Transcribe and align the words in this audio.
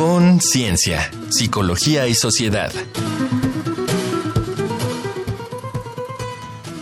Conciencia, 0.00 1.10
Psicología 1.28 2.08
y 2.08 2.14
Sociedad. 2.14 2.72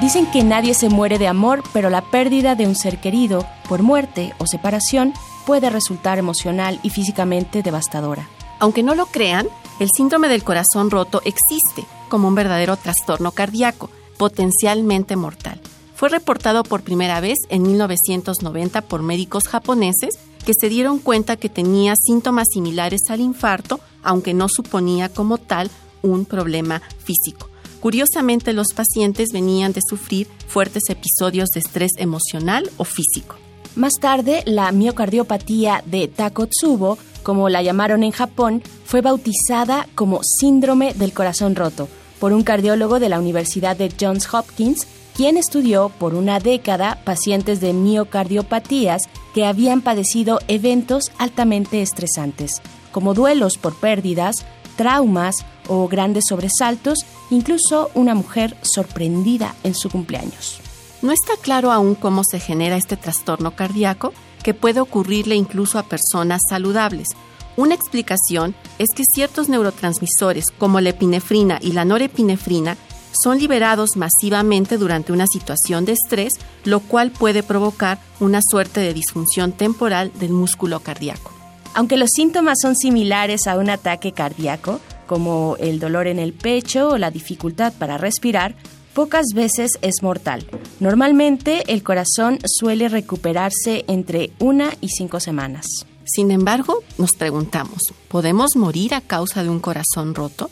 Dicen 0.00 0.30
que 0.30 0.44
nadie 0.44 0.74
se 0.74 0.90
muere 0.90 1.18
de 1.18 1.26
amor, 1.26 1.62
pero 1.72 1.88
la 1.88 2.02
pérdida 2.02 2.54
de 2.54 2.66
un 2.66 2.74
ser 2.74 3.00
querido 3.00 3.46
por 3.66 3.82
muerte 3.82 4.34
o 4.38 4.46
separación 4.46 5.14
puede 5.46 5.70
resultar 5.70 6.18
emocional 6.18 6.78
y 6.82 6.90
físicamente 6.90 7.62
devastadora. 7.62 8.28
Aunque 8.58 8.82
no 8.82 8.94
lo 8.94 9.06
crean, 9.06 9.48
el 9.80 9.88
síndrome 9.94 10.28
del 10.28 10.44
corazón 10.44 10.90
roto 10.90 11.22
existe 11.24 11.84
como 12.08 12.28
un 12.28 12.34
verdadero 12.34 12.76
trastorno 12.76 13.32
cardíaco, 13.32 13.90
potencialmente 14.18 15.16
mortal. 15.16 15.60
Fue 15.96 16.10
reportado 16.10 16.62
por 16.62 16.82
primera 16.82 17.20
vez 17.20 17.38
en 17.48 17.62
1990 17.62 18.82
por 18.82 19.02
médicos 19.02 19.48
japoneses 19.48 20.18
que 20.44 20.52
se 20.58 20.68
dieron 20.68 20.98
cuenta 20.98 21.36
que 21.36 21.48
tenía 21.48 21.94
síntomas 21.96 22.48
similares 22.52 23.00
al 23.08 23.20
infarto, 23.20 23.80
aunque 24.02 24.34
no 24.34 24.46
suponía 24.48 25.08
como 25.08 25.38
tal 25.38 25.70
un 26.02 26.26
problema 26.26 26.82
físico. 27.02 27.48
Curiosamente, 27.80 28.52
los 28.52 28.68
pacientes 28.74 29.30
venían 29.32 29.72
de 29.72 29.80
sufrir 29.88 30.28
fuertes 30.46 30.82
episodios 30.90 31.48
de 31.50 31.60
estrés 31.60 31.92
emocional 31.96 32.70
o 32.76 32.84
físico. 32.84 33.36
Más 33.74 33.94
tarde, 33.98 34.42
la 34.44 34.72
miocardiopatía 34.72 35.82
de 35.86 36.08
Takotsubo, 36.08 36.98
como 37.22 37.48
la 37.48 37.62
llamaron 37.62 38.02
en 38.02 38.12
Japón, 38.12 38.62
fue 38.84 39.00
bautizada 39.00 39.88
como 39.94 40.20
síndrome 40.22 40.92
del 40.92 41.14
corazón 41.14 41.56
roto 41.56 41.88
por 42.20 42.34
un 42.34 42.42
cardiólogo 42.42 42.98
de 43.00 43.08
la 43.08 43.18
Universidad 43.18 43.76
de 43.76 43.92
Johns 43.98 44.32
Hopkins 44.32 44.86
quien 45.16 45.38
estudió 45.38 45.88
por 45.88 46.14
una 46.14 46.40
década 46.40 47.00
pacientes 47.04 47.60
de 47.60 47.72
miocardiopatías 47.72 49.02
que 49.34 49.46
habían 49.46 49.80
padecido 49.80 50.40
eventos 50.46 51.10
altamente 51.16 51.80
estresantes, 51.80 52.60
como 52.92 53.14
duelos 53.14 53.56
por 53.56 53.74
pérdidas, 53.74 54.44
traumas 54.76 55.36
o 55.68 55.88
grandes 55.88 56.24
sobresaltos, 56.28 56.98
incluso 57.30 57.90
una 57.94 58.14
mujer 58.14 58.58
sorprendida 58.60 59.54
en 59.64 59.74
su 59.74 59.88
cumpleaños. 59.88 60.60
No 61.00 61.12
está 61.12 61.32
claro 61.40 61.72
aún 61.72 61.94
cómo 61.94 62.22
se 62.22 62.38
genera 62.38 62.76
este 62.76 62.96
trastorno 62.98 63.56
cardíaco, 63.56 64.12
que 64.42 64.54
puede 64.54 64.80
ocurrirle 64.80 65.34
incluso 65.34 65.78
a 65.78 65.82
personas 65.84 66.40
saludables. 66.48 67.08
Una 67.56 67.74
explicación 67.74 68.54
es 68.78 68.88
que 68.94 69.02
ciertos 69.14 69.48
neurotransmisores 69.48 70.50
como 70.50 70.80
la 70.80 70.90
epinefrina 70.90 71.58
y 71.62 71.72
la 71.72 71.86
norepinefrina 71.86 72.76
son 73.22 73.38
liberados 73.38 73.96
masivamente 73.96 74.78
durante 74.78 75.12
una 75.12 75.26
situación 75.26 75.84
de 75.84 75.92
estrés, 75.92 76.32
lo 76.64 76.80
cual 76.80 77.10
puede 77.10 77.42
provocar 77.42 77.98
una 78.20 78.40
suerte 78.42 78.80
de 78.80 78.94
disfunción 78.94 79.52
temporal 79.52 80.12
del 80.18 80.30
músculo 80.30 80.80
cardíaco. 80.80 81.32
Aunque 81.74 81.96
los 81.96 82.10
síntomas 82.14 82.58
son 82.62 82.74
similares 82.74 83.46
a 83.46 83.58
un 83.58 83.70
ataque 83.70 84.12
cardíaco, 84.12 84.80
como 85.06 85.56
el 85.60 85.78
dolor 85.78 86.06
en 86.06 86.18
el 86.18 86.32
pecho 86.32 86.90
o 86.90 86.98
la 86.98 87.10
dificultad 87.10 87.72
para 87.74 87.98
respirar, 87.98 88.54
pocas 88.94 89.26
veces 89.34 89.72
es 89.82 90.02
mortal. 90.02 90.46
Normalmente 90.80 91.70
el 91.72 91.82
corazón 91.82 92.38
suele 92.46 92.88
recuperarse 92.88 93.84
entre 93.88 94.32
una 94.38 94.70
y 94.80 94.88
cinco 94.88 95.20
semanas. 95.20 95.66
Sin 96.04 96.30
embargo, 96.30 96.82
nos 96.98 97.10
preguntamos, 97.12 97.82
¿podemos 98.08 98.56
morir 98.56 98.94
a 98.94 99.00
causa 99.00 99.42
de 99.42 99.50
un 99.50 99.60
corazón 99.60 100.14
roto? 100.14 100.50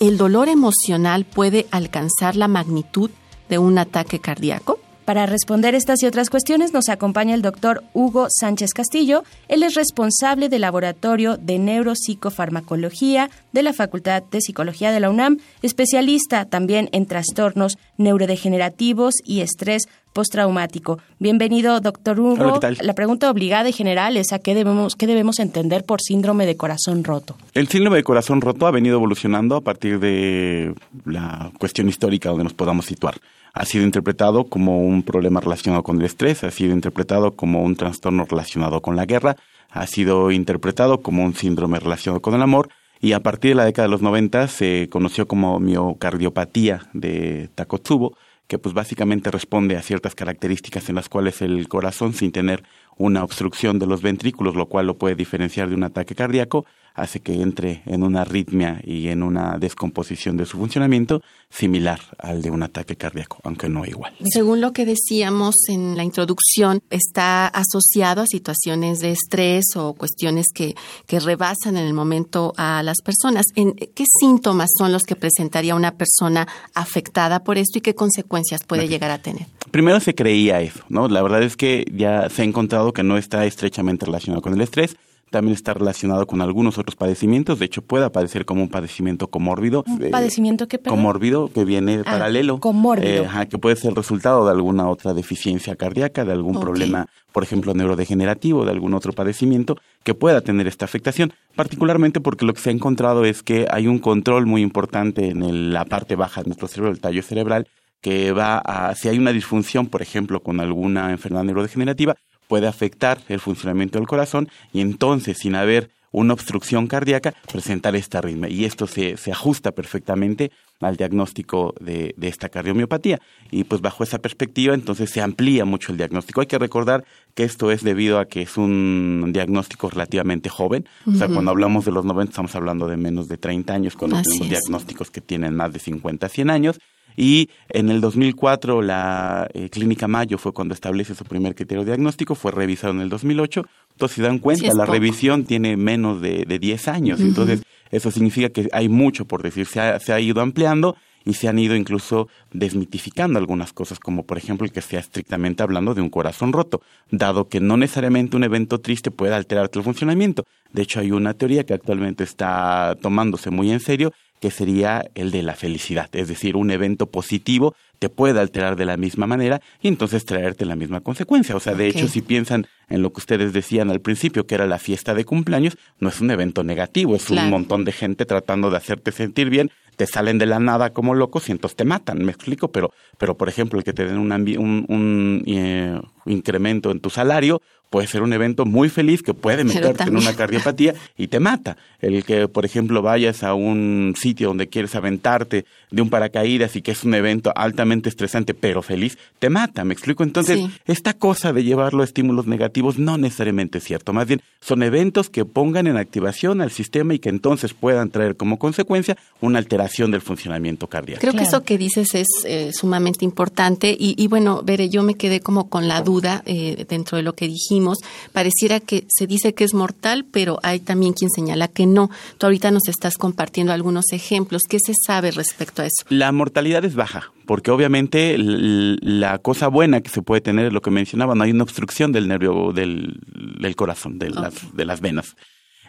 ¿El 0.00 0.16
dolor 0.16 0.48
emocional 0.48 1.24
puede 1.24 1.66
alcanzar 1.70 2.36
la 2.36 2.48
magnitud 2.48 3.10
de 3.48 3.58
un 3.58 3.78
ataque 3.78 4.20
cardíaco? 4.20 4.78
Para 5.08 5.24
responder 5.24 5.74
estas 5.74 6.02
y 6.02 6.06
otras 6.06 6.28
cuestiones 6.28 6.74
nos 6.74 6.90
acompaña 6.90 7.34
el 7.34 7.40
doctor 7.40 7.82
Hugo 7.94 8.26
Sánchez 8.28 8.74
Castillo. 8.74 9.24
Él 9.48 9.62
es 9.62 9.74
responsable 9.74 10.50
del 10.50 10.60
Laboratorio 10.60 11.38
de 11.38 11.58
Neuropsicofarmacología 11.58 13.30
de 13.52 13.62
la 13.62 13.72
Facultad 13.72 14.22
de 14.24 14.42
Psicología 14.42 14.92
de 14.92 15.00
la 15.00 15.08
UNAM, 15.08 15.38
especialista 15.62 16.44
también 16.44 16.90
en 16.92 17.06
trastornos 17.06 17.78
neurodegenerativos 17.96 19.14
y 19.24 19.40
estrés 19.40 19.88
postraumático. 20.18 20.98
Bienvenido, 21.20 21.78
doctor 21.78 22.18
Hugo. 22.18 22.58
La 22.80 22.94
pregunta 22.94 23.30
obligada 23.30 23.68
y 23.68 23.72
general 23.72 24.16
es 24.16 24.32
a 24.32 24.40
qué 24.40 24.56
debemos, 24.56 24.96
qué 24.96 25.06
debemos 25.06 25.38
entender 25.38 25.84
por 25.84 26.00
síndrome 26.02 26.44
de 26.44 26.56
corazón 26.56 27.04
roto. 27.04 27.36
El 27.54 27.68
síndrome 27.68 27.98
de 27.98 28.02
corazón 28.02 28.40
roto 28.40 28.66
ha 28.66 28.72
venido 28.72 28.96
evolucionando 28.96 29.54
a 29.54 29.60
partir 29.60 30.00
de 30.00 30.74
la 31.04 31.52
cuestión 31.60 31.88
histórica 31.88 32.30
donde 32.30 32.42
nos 32.42 32.54
podamos 32.54 32.86
situar 32.86 33.14
ha 33.54 33.64
sido 33.64 33.84
interpretado 33.84 34.44
como 34.44 34.80
un 34.80 35.02
problema 35.02 35.40
relacionado 35.40 35.82
con 35.82 35.98
el 35.98 36.04
estrés, 36.04 36.44
ha 36.44 36.50
sido 36.50 36.72
interpretado 36.72 37.34
como 37.34 37.62
un 37.62 37.76
trastorno 37.76 38.24
relacionado 38.24 38.82
con 38.82 38.94
la 38.94 39.06
guerra, 39.06 39.36
ha 39.70 39.86
sido 39.86 40.30
interpretado 40.30 41.00
como 41.00 41.24
un 41.24 41.34
síndrome 41.34 41.80
relacionado 41.80 42.20
con 42.20 42.34
el 42.34 42.42
amor 42.42 42.68
y 43.00 43.12
a 43.12 43.20
partir 43.20 43.52
de 43.52 43.54
la 43.56 43.64
década 43.64 43.86
de 43.86 43.92
los 43.92 44.02
90 44.02 44.48
se 44.48 44.88
conoció 44.90 45.26
como 45.26 45.58
miocardiopatía 45.60 46.82
de 46.92 47.50
Takotsubo, 47.54 48.16
que 48.48 48.58
pues 48.58 48.74
básicamente 48.74 49.30
responde 49.30 49.76
a 49.76 49.82
ciertas 49.82 50.14
características 50.14 50.88
en 50.88 50.94
las 50.96 51.08
cuales 51.08 51.42
el 51.42 51.68
corazón 51.68 52.14
sin 52.14 52.32
tener 52.32 52.64
una 52.96 53.22
obstrucción 53.22 53.78
de 53.78 53.86
los 53.86 54.00
ventrículos, 54.02 54.56
lo 54.56 54.66
cual 54.66 54.86
lo 54.86 54.96
puede 54.96 55.14
diferenciar 55.14 55.68
de 55.68 55.74
un 55.74 55.84
ataque 55.84 56.14
cardíaco, 56.14 56.64
hace 56.98 57.20
que 57.20 57.40
entre 57.40 57.82
en 57.86 58.02
una 58.02 58.22
arritmia 58.22 58.80
y 58.84 59.08
en 59.08 59.22
una 59.22 59.58
descomposición 59.58 60.36
de 60.36 60.46
su 60.46 60.58
funcionamiento 60.58 61.22
similar 61.50 62.00
al 62.18 62.42
de 62.42 62.50
un 62.50 62.62
ataque 62.62 62.96
cardíaco, 62.96 63.38
aunque 63.44 63.68
no 63.68 63.84
igual. 63.86 64.12
Según 64.30 64.60
lo 64.60 64.72
que 64.72 64.84
decíamos 64.84 65.54
en 65.68 65.96
la 65.96 66.04
introducción, 66.04 66.82
está 66.90 67.46
asociado 67.46 68.22
a 68.22 68.26
situaciones 68.26 68.98
de 68.98 69.12
estrés 69.12 69.64
o 69.76 69.94
cuestiones 69.94 70.46
que, 70.54 70.74
que 71.06 71.20
rebasan 71.20 71.76
en 71.76 71.86
el 71.86 71.94
momento 71.94 72.52
a 72.56 72.82
las 72.82 72.98
personas. 73.02 73.46
¿En 73.54 73.74
¿Qué 73.74 74.04
síntomas 74.20 74.70
son 74.76 74.92
los 74.92 75.04
que 75.04 75.16
presentaría 75.16 75.74
una 75.74 75.96
persona 75.96 76.46
afectada 76.74 77.44
por 77.44 77.58
esto 77.58 77.78
y 77.78 77.80
qué 77.80 77.94
consecuencias 77.94 78.62
puede 78.64 78.88
llegar 78.88 79.10
a 79.10 79.18
tener? 79.18 79.46
Primero 79.70 80.00
se 80.00 80.14
creía 80.14 80.60
eso, 80.60 80.84
¿no? 80.88 81.08
La 81.08 81.22
verdad 81.22 81.42
es 81.42 81.56
que 81.56 81.86
ya 81.92 82.28
se 82.30 82.42
ha 82.42 82.44
encontrado 82.44 82.92
que 82.92 83.02
no 83.02 83.18
está 83.18 83.46
estrechamente 83.46 84.06
relacionado 84.06 84.42
con 84.42 84.54
el 84.54 84.60
estrés 84.60 84.96
también 85.30 85.54
está 85.54 85.74
relacionado 85.74 86.26
con 86.26 86.40
algunos 86.40 86.78
otros 86.78 86.96
padecimientos, 86.96 87.58
de 87.58 87.66
hecho 87.66 87.82
puede 87.82 88.04
aparecer 88.04 88.44
como 88.44 88.62
un 88.62 88.68
padecimiento 88.68 89.28
comórbido. 89.28 89.84
¿Un 89.86 90.04
eh, 90.04 90.10
padecimiento 90.10 90.68
que 90.68 90.78
Comórbido, 90.78 91.48
que 91.52 91.64
viene 91.64 92.00
ah, 92.00 92.10
paralelo. 92.10 92.60
Comórbido. 92.60 93.24
Eh, 93.24 93.48
que 93.48 93.58
puede 93.58 93.76
ser 93.76 93.94
resultado 93.94 94.44
de 94.44 94.52
alguna 94.52 94.88
otra 94.88 95.14
deficiencia 95.14 95.76
cardíaca, 95.76 96.24
de 96.24 96.32
algún 96.32 96.60
problema, 96.60 97.06
por 97.32 97.42
ejemplo, 97.42 97.74
neurodegenerativo, 97.74 98.64
de 98.64 98.70
algún 98.70 98.94
otro 98.94 99.12
padecimiento 99.12 99.76
que 100.02 100.14
pueda 100.14 100.40
tener 100.40 100.66
esta 100.66 100.84
afectación, 100.84 101.32
particularmente 101.54 102.20
porque 102.20 102.44
lo 102.44 102.54
que 102.54 102.60
se 102.60 102.70
ha 102.70 102.72
encontrado 102.72 103.24
es 103.24 103.42
que 103.42 103.66
hay 103.70 103.86
un 103.86 103.98
control 103.98 104.46
muy 104.46 104.62
importante 104.62 105.28
en 105.28 105.72
la 105.72 105.84
parte 105.84 106.16
baja 106.16 106.42
de 106.42 106.48
nuestro 106.48 106.68
cerebro, 106.68 106.90
el 106.90 107.00
tallo 107.00 107.22
cerebral, 107.22 107.66
que 108.00 108.32
va 108.32 108.58
a, 108.58 108.94
si 108.94 109.08
hay 109.08 109.18
una 109.18 109.32
disfunción, 109.32 109.86
por 109.86 110.02
ejemplo, 110.02 110.40
con 110.40 110.60
alguna 110.60 111.10
enfermedad 111.10 111.44
neurodegenerativa, 111.44 112.16
puede 112.48 112.66
afectar 112.66 113.18
el 113.28 113.38
funcionamiento 113.38 113.98
del 113.98 114.08
corazón 114.08 114.48
y 114.72 114.80
entonces, 114.80 115.38
sin 115.38 115.54
haber 115.54 115.90
una 116.10 116.32
obstrucción 116.32 116.86
cardíaca, 116.86 117.34
presentar 117.52 117.94
esta 117.94 118.18
arritmia. 118.18 118.48
Y 118.48 118.64
esto 118.64 118.86
se, 118.86 119.16
se 119.16 119.30
ajusta 119.30 119.72
perfectamente 119.72 120.50
al 120.80 120.96
diagnóstico 120.96 121.74
de, 121.80 122.14
de, 122.16 122.28
esta 122.28 122.48
cardiomiopatía. 122.48 123.20
Y 123.50 123.64
pues 123.64 123.80
bajo 123.80 124.04
esa 124.04 124.18
perspectiva, 124.18 124.74
entonces 124.74 125.10
se 125.10 125.20
amplía 125.20 125.64
mucho 125.64 125.92
el 125.92 125.98
diagnóstico. 125.98 126.40
Hay 126.40 126.46
que 126.46 126.58
recordar 126.58 127.04
que 127.34 127.44
esto 127.44 127.70
es 127.70 127.82
debido 127.82 128.18
a 128.18 128.26
que 128.26 128.42
es 128.42 128.56
un 128.56 129.30
diagnóstico 129.32 129.90
relativamente 129.90 130.48
joven. 130.48 130.88
O 131.06 131.14
sea, 131.14 131.28
cuando 131.28 131.50
hablamos 131.50 131.84
de 131.84 131.92
los 131.92 132.04
90 132.04 132.30
estamos 132.30 132.54
hablando 132.54 132.86
de 132.86 132.96
menos 132.96 133.28
de 133.28 133.36
30 133.36 133.74
años, 133.74 133.96
cuando 133.96 134.22
tenemos 134.22 134.48
diagnósticos 134.48 135.10
que 135.10 135.20
tienen 135.20 135.54
más 135.54 135.72
de 135.72 135.78
50, 135.78 136.28
100 136.28 136.50
años. 136.50 136.80
Y 137.20 137.50
en 137.70 137.90
el 137.90 138.00
2004 138.00 138.80
la 138.80 139.48
eh, 139.52 139.68
Clínica 139.70 140.06
Mayo 140.06 140.38
fue 140.38 140.52
cuando 140.52 140.72
establece 140.72 141.16
su 141.16 141.24
primer 141.24 141.56
criterio 141.56 141.84
diagnóstico, 141.84 142.36
fue 142.36 142.52
revisado 142.52 142.92
en 142.92 143.00
el 143.00 143.08
2008. 143.08 143.64
Entonces, 143.90 144.14
si 144.14 144.22
dan 144.22 144.38
cuenta, 144.38 144.72
la 144.72 144.86
revisión 144.86 145.44
tiene 145.44 145.76
menos 145.76 146.20
de, 146.20 146.44
de 146.46 146.58
10 146.60 146.86
años. 146.86 147.20
Entonces, 147.20 147.64
eso 147.90 148.12
significa 148.12 148.50
que 148.50 148.68
hay 148.72 148.88
mucho 148.88 149.24
por 149.24 149.42
decir, 149.42 149.66
se 149.66 149.80
ha, 149.80 149.98
se 149.98 150.12
ha 150.12 150.20
ido 150.20 150.40
ampliando 150.40 150.96
y 151.24 151.34
se 151.34 151.48
han 151.48 151.58
ido 151.58 151.74
incluso 151.74 152.28
desmitificando 152.52 153.38
algunas 153.38 153.72
cosas, 153.72 153.98
como 153.98 154.24
por 154.24 154.38
ejemplo 154.38 154.64
el 154.64 154.72
que 154.72 154.80
sea 154.80 155.00
estrictamente 155.00 155.62
hablando 155.62 155.94
de 155.94 156.00
un 156.00 156.10
corazón 156.10 156.52
roto, 156.52 156.82
dado 157.10 157.48
que 157.48 157.60
no 157.60 157.76
necesariamente 157.76 158.36
un 158.36 158.44
evento 158.44 158.80
triste 158.80 159.10
puede 159.10 159.34
alterarte 159.34 159.78
el 159.78 159.84
funcionamiento. 159.84 160.44
De 160.72 160.82
hecho, 160.82 161.00
hay 161.00 161.10
una 161.10 161.34
teoría 161.34 161.64
que 161.64 161.74
actualmente 161.74 162.24
está 162.24 162.96
tomándose 163.02 163.50
muy 163.50 163.70
en 163.70 163.80
serio, 163.80 164.12
que 164.40 164.50
sería 164.50 165.10
el 165.14 165.30
de 165.30 165.42
la 165.42 165.54
felicidad, 165.54 166.08
es 166.12 166.28
decir, 166.28 166.56
un 166.56 166.70
evento 166.70 167.06
positivo 167.06 167.74
te 167.98 168.08
puede 168.08 168.38
alterar 168.40 168.76
de 168.76 168.84
la 168.84 168.96
misma 168.96 169.26
manera 169.26 169.60
y 169.82 169.88
entonces 169.88 170.24
traerte 170.24 170.64
la 170.64 170.76
misma 170.76 171.00
consecuencia. 171.00 171.56
O 171.56 171.60
sea, 171.60 171.74
de 171.74 171.88
hecho, 171.88 172.08
si 172.08 172.22
piensan 172.22 172.66
en 172.88 173.02
lo 173.02 173.12
que 173.12 173.18
ustedes 173.18 173.52
decían 173.52 173.90
al 173.90 174.00
principio, 174.00 174.46
que 174.46 174.54
era 174.54 174.66
la 174.66 174.78
fiesta 174.78 175.14
de 175.14 175.24
cumpleaños, 175.24 175.76
no 175.98 176.08
es 176.08 176.20
un 176.20 176.30
evento 176.30 176.62
negativo, 176.62 177.16
es 177.16 177.28
un 177.30 177.50
montón 177.50 177.84
de 177.84 177.92
gente 177.92 178.24
tratando 178.24 178.70
de 178.70 178.76
hacerte 178.76 179.12
sentir 179.12 179.50
bien, 179.50 179.70
te 179.96 180.06
salen 180.06 180.38
de 180.38 180.46
la 180.46 180.60
nada 180.60 180.90
como 180.90 181.14
locos 181.14 181.48
y 181.48 181.52
entonces 181.52 181.74
te 181.76 181.84
matan, 181.84 182.24
me 182.24 182.30
explico, 182.30 182.68
pero, 182.68 182.92
pero 183.18 183.36
por 183.36 183.48
ejemplo, 183.48 183.80
el 183.80 183.84
que 183.84 183.92
te 183.92 184.06
den 184.06 184.18
un, 184.18 184.30
un, 184.30 184.86
un 184.88 185.42
eh, 185.46 186.00
incremento 186.26 186.92
en 186.92 187.00
tu 187.00 187.10
salario 187.10 187.60
puede 187.90 188.06
ser 188.06 188.22
un 188.22 188.32
evento 188.32 188.64
muy 188.64 188.88
feliz 188.88 189.22
que 189.22 189.34
puede 189.34 189.64
meterte 189.64 190.04
en 190.04 190.16
una 190.16 190.34
cardiopatía 190.34 190.94
y 191.16 191.28
te 191.28 191.40
mata. 191.40 191.76
El 192.00 192.24
que, 192.24 192.48
por 192.48 192.64
ejemplo, 192.64 193.02
vayas 193.02 193.42
a 193.42 193.54
un 193.54 194.14
sitio 194.16 194.48
donde 194.48 194.68
quieres 194.68 194.94
aventarte 194.94 195.64
de 195.90 196.02
un 196.02 196.10
paracaídas 196.10 196.76
y 196.76 196.82
que 196.82 196.92
es 196.92 197.04
un 197.04 197.14
evento 197.14 197.52
altamente 197.54 198.08
estresante 198.08 198.54
pero 198.54 198.82
feliz, 198.82 199.18
te 199.38 199.50
mata, 199.50 199.84
¿me 199.84 199.94
explico? 199.94 200.22
Entonces, 200.22 200.60
esta 200.86 201.14
cosa 201.14 201.52
de 201.52 201.64
llevarlo 201.64 202.02
a 202.02 202.04
estímulos 202.04 202.46
negativos 202.46 202.98
no 202.98 203.18
necesariamente 203.18 203.78
es 203.78 203.84
cierto, 203.84 204.12
más 204.12 204.26
bien 204.26 204.42
son 204.60 204.82
eventos 204.82 205.30
que 205.30 205.44
pongan 205.44 205.86
en 205.86 205.96
activación 205.96 206.60
al 206.60 206.70
sistema 206.70 207.14
y 207.14 207.18
que 207.18 207.28
entonces 207.28 207.74
puedan 207.74 208.10
traer 208.10 208.36
como 208.36 208.58
consecuencia 208.58 209.16
una 209.40 209.58
alteración 209.58 210.10
del 210.10 210.20
funcionamiento 210.20 210.88
cardíaco. 210.88 211.20
Creo 211.20 211.32
que 211.32 211.42
eso 211.42 211.62
que 211.62 211.78
dices 211.78 212.14
es 212.14 212.26
eh, 212.44 212.70
sumamente 212.72 213.24
importante 213.24 213.96
y, 213.98 214.14
y, 214.16 214.26
bueno, 214.26 214.62
Bere, 214.64 214.88
yo 214.88 215.02
me 215.02 215.14
quedé 215.14 215.40
como 215.40 215.68
con 215.68 215.88
la 215.88 216.02
duda 216.02 216.42
eh, 216.46 216.86
dentro 216.88 217.16
de 217.16 217.22
lo 217.22 217.34
que 217.34 217.46
dijimos, 217.46 217.98
pareciera 218.32 218.80
que 218.80 219.06
se 219.08 219.26
dice 219.26 219.54
que 219.54 219.64
es 219.64 219.74
mortal, 219.74 220.24
pero 220.30 220.58
hay 220.62 220.80
también 220.80 221.12
quien 221.12 221.30
señala 221.30 221.68
que 221.68 221.86
no. 221.86 222.10
Tú 222.38 222.46
ahorita 222.46 222.70
nos 222.70 222.88
estás 222.88 223.16
compartiendo 223.16 223.72
algunos 223.72 224.12
ejemplos. 224.12 224.62
¿Qué 224.68 224.78
se 224.84 224.92
sabe 225.06 225.30
respecto 225.30 225.77
a 225.78 225.86
eso? 225.86 226.04
La 226.08 226.32
mortalidad 226.32 226.84
es 226.84 226.94
baja, 226.94 227.32
porque 227.46 227.70
obviamente 227.70 228.36
la 228.38 229.38
cosa 229.38 229.68
buena 229.68 230.00
que 230.00 230.10
se 230.10 230.22
puede 230.22 230.40
tener 230.40 230.66
es 230.66 230.72
lo 230.72 230.80
que 230.80 230.90
mencionaba, 230.90 231.34
no 231.34 231.44
hay 231.44 231.50
una 231.50 231.62
obstrucción 231.62 232.12
del 232.12 232.28
nervio 232.28 232.72
del, 232.72 233.20
del 233.60 233.76
corazón, 233.76 234.18
de, 234.18 234.30
las, 234.30 234.74
de 234.74 234.84
las 234.84 235.00
venas. 235.00 235.34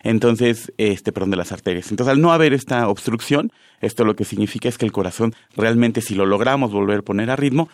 Entonces, 0.04 0.72
este, 0.78 1.12
perdón, 1.12 1.32
de 1.32 1.38
las 1.38 1.52
arterias. 1.52 1.92
Entonces, 1.92 2.14
al 2.14 2.22
no 2.22 2.32
haber 2.32 2.54
esta 2.54 2.88
obstrucción, 2.88 3.52
esto 3.82 4.06
lo 4.06 4.16
que 4.16 4.26
significa 4.26 4.70
es 4.70 4.78
que 4.78 4.86
el 4.86 4.92
corazón 4.92 5.34
realmente, 5.56 6.02
si 6.02 6.16
lo 6.16 6.26
logramos 6.26 6.72
volver 6.72 7.00
a 7.00 7.02
poner 7.02 7.30
a 7.30 7.36
ritmo, 7.36 7.70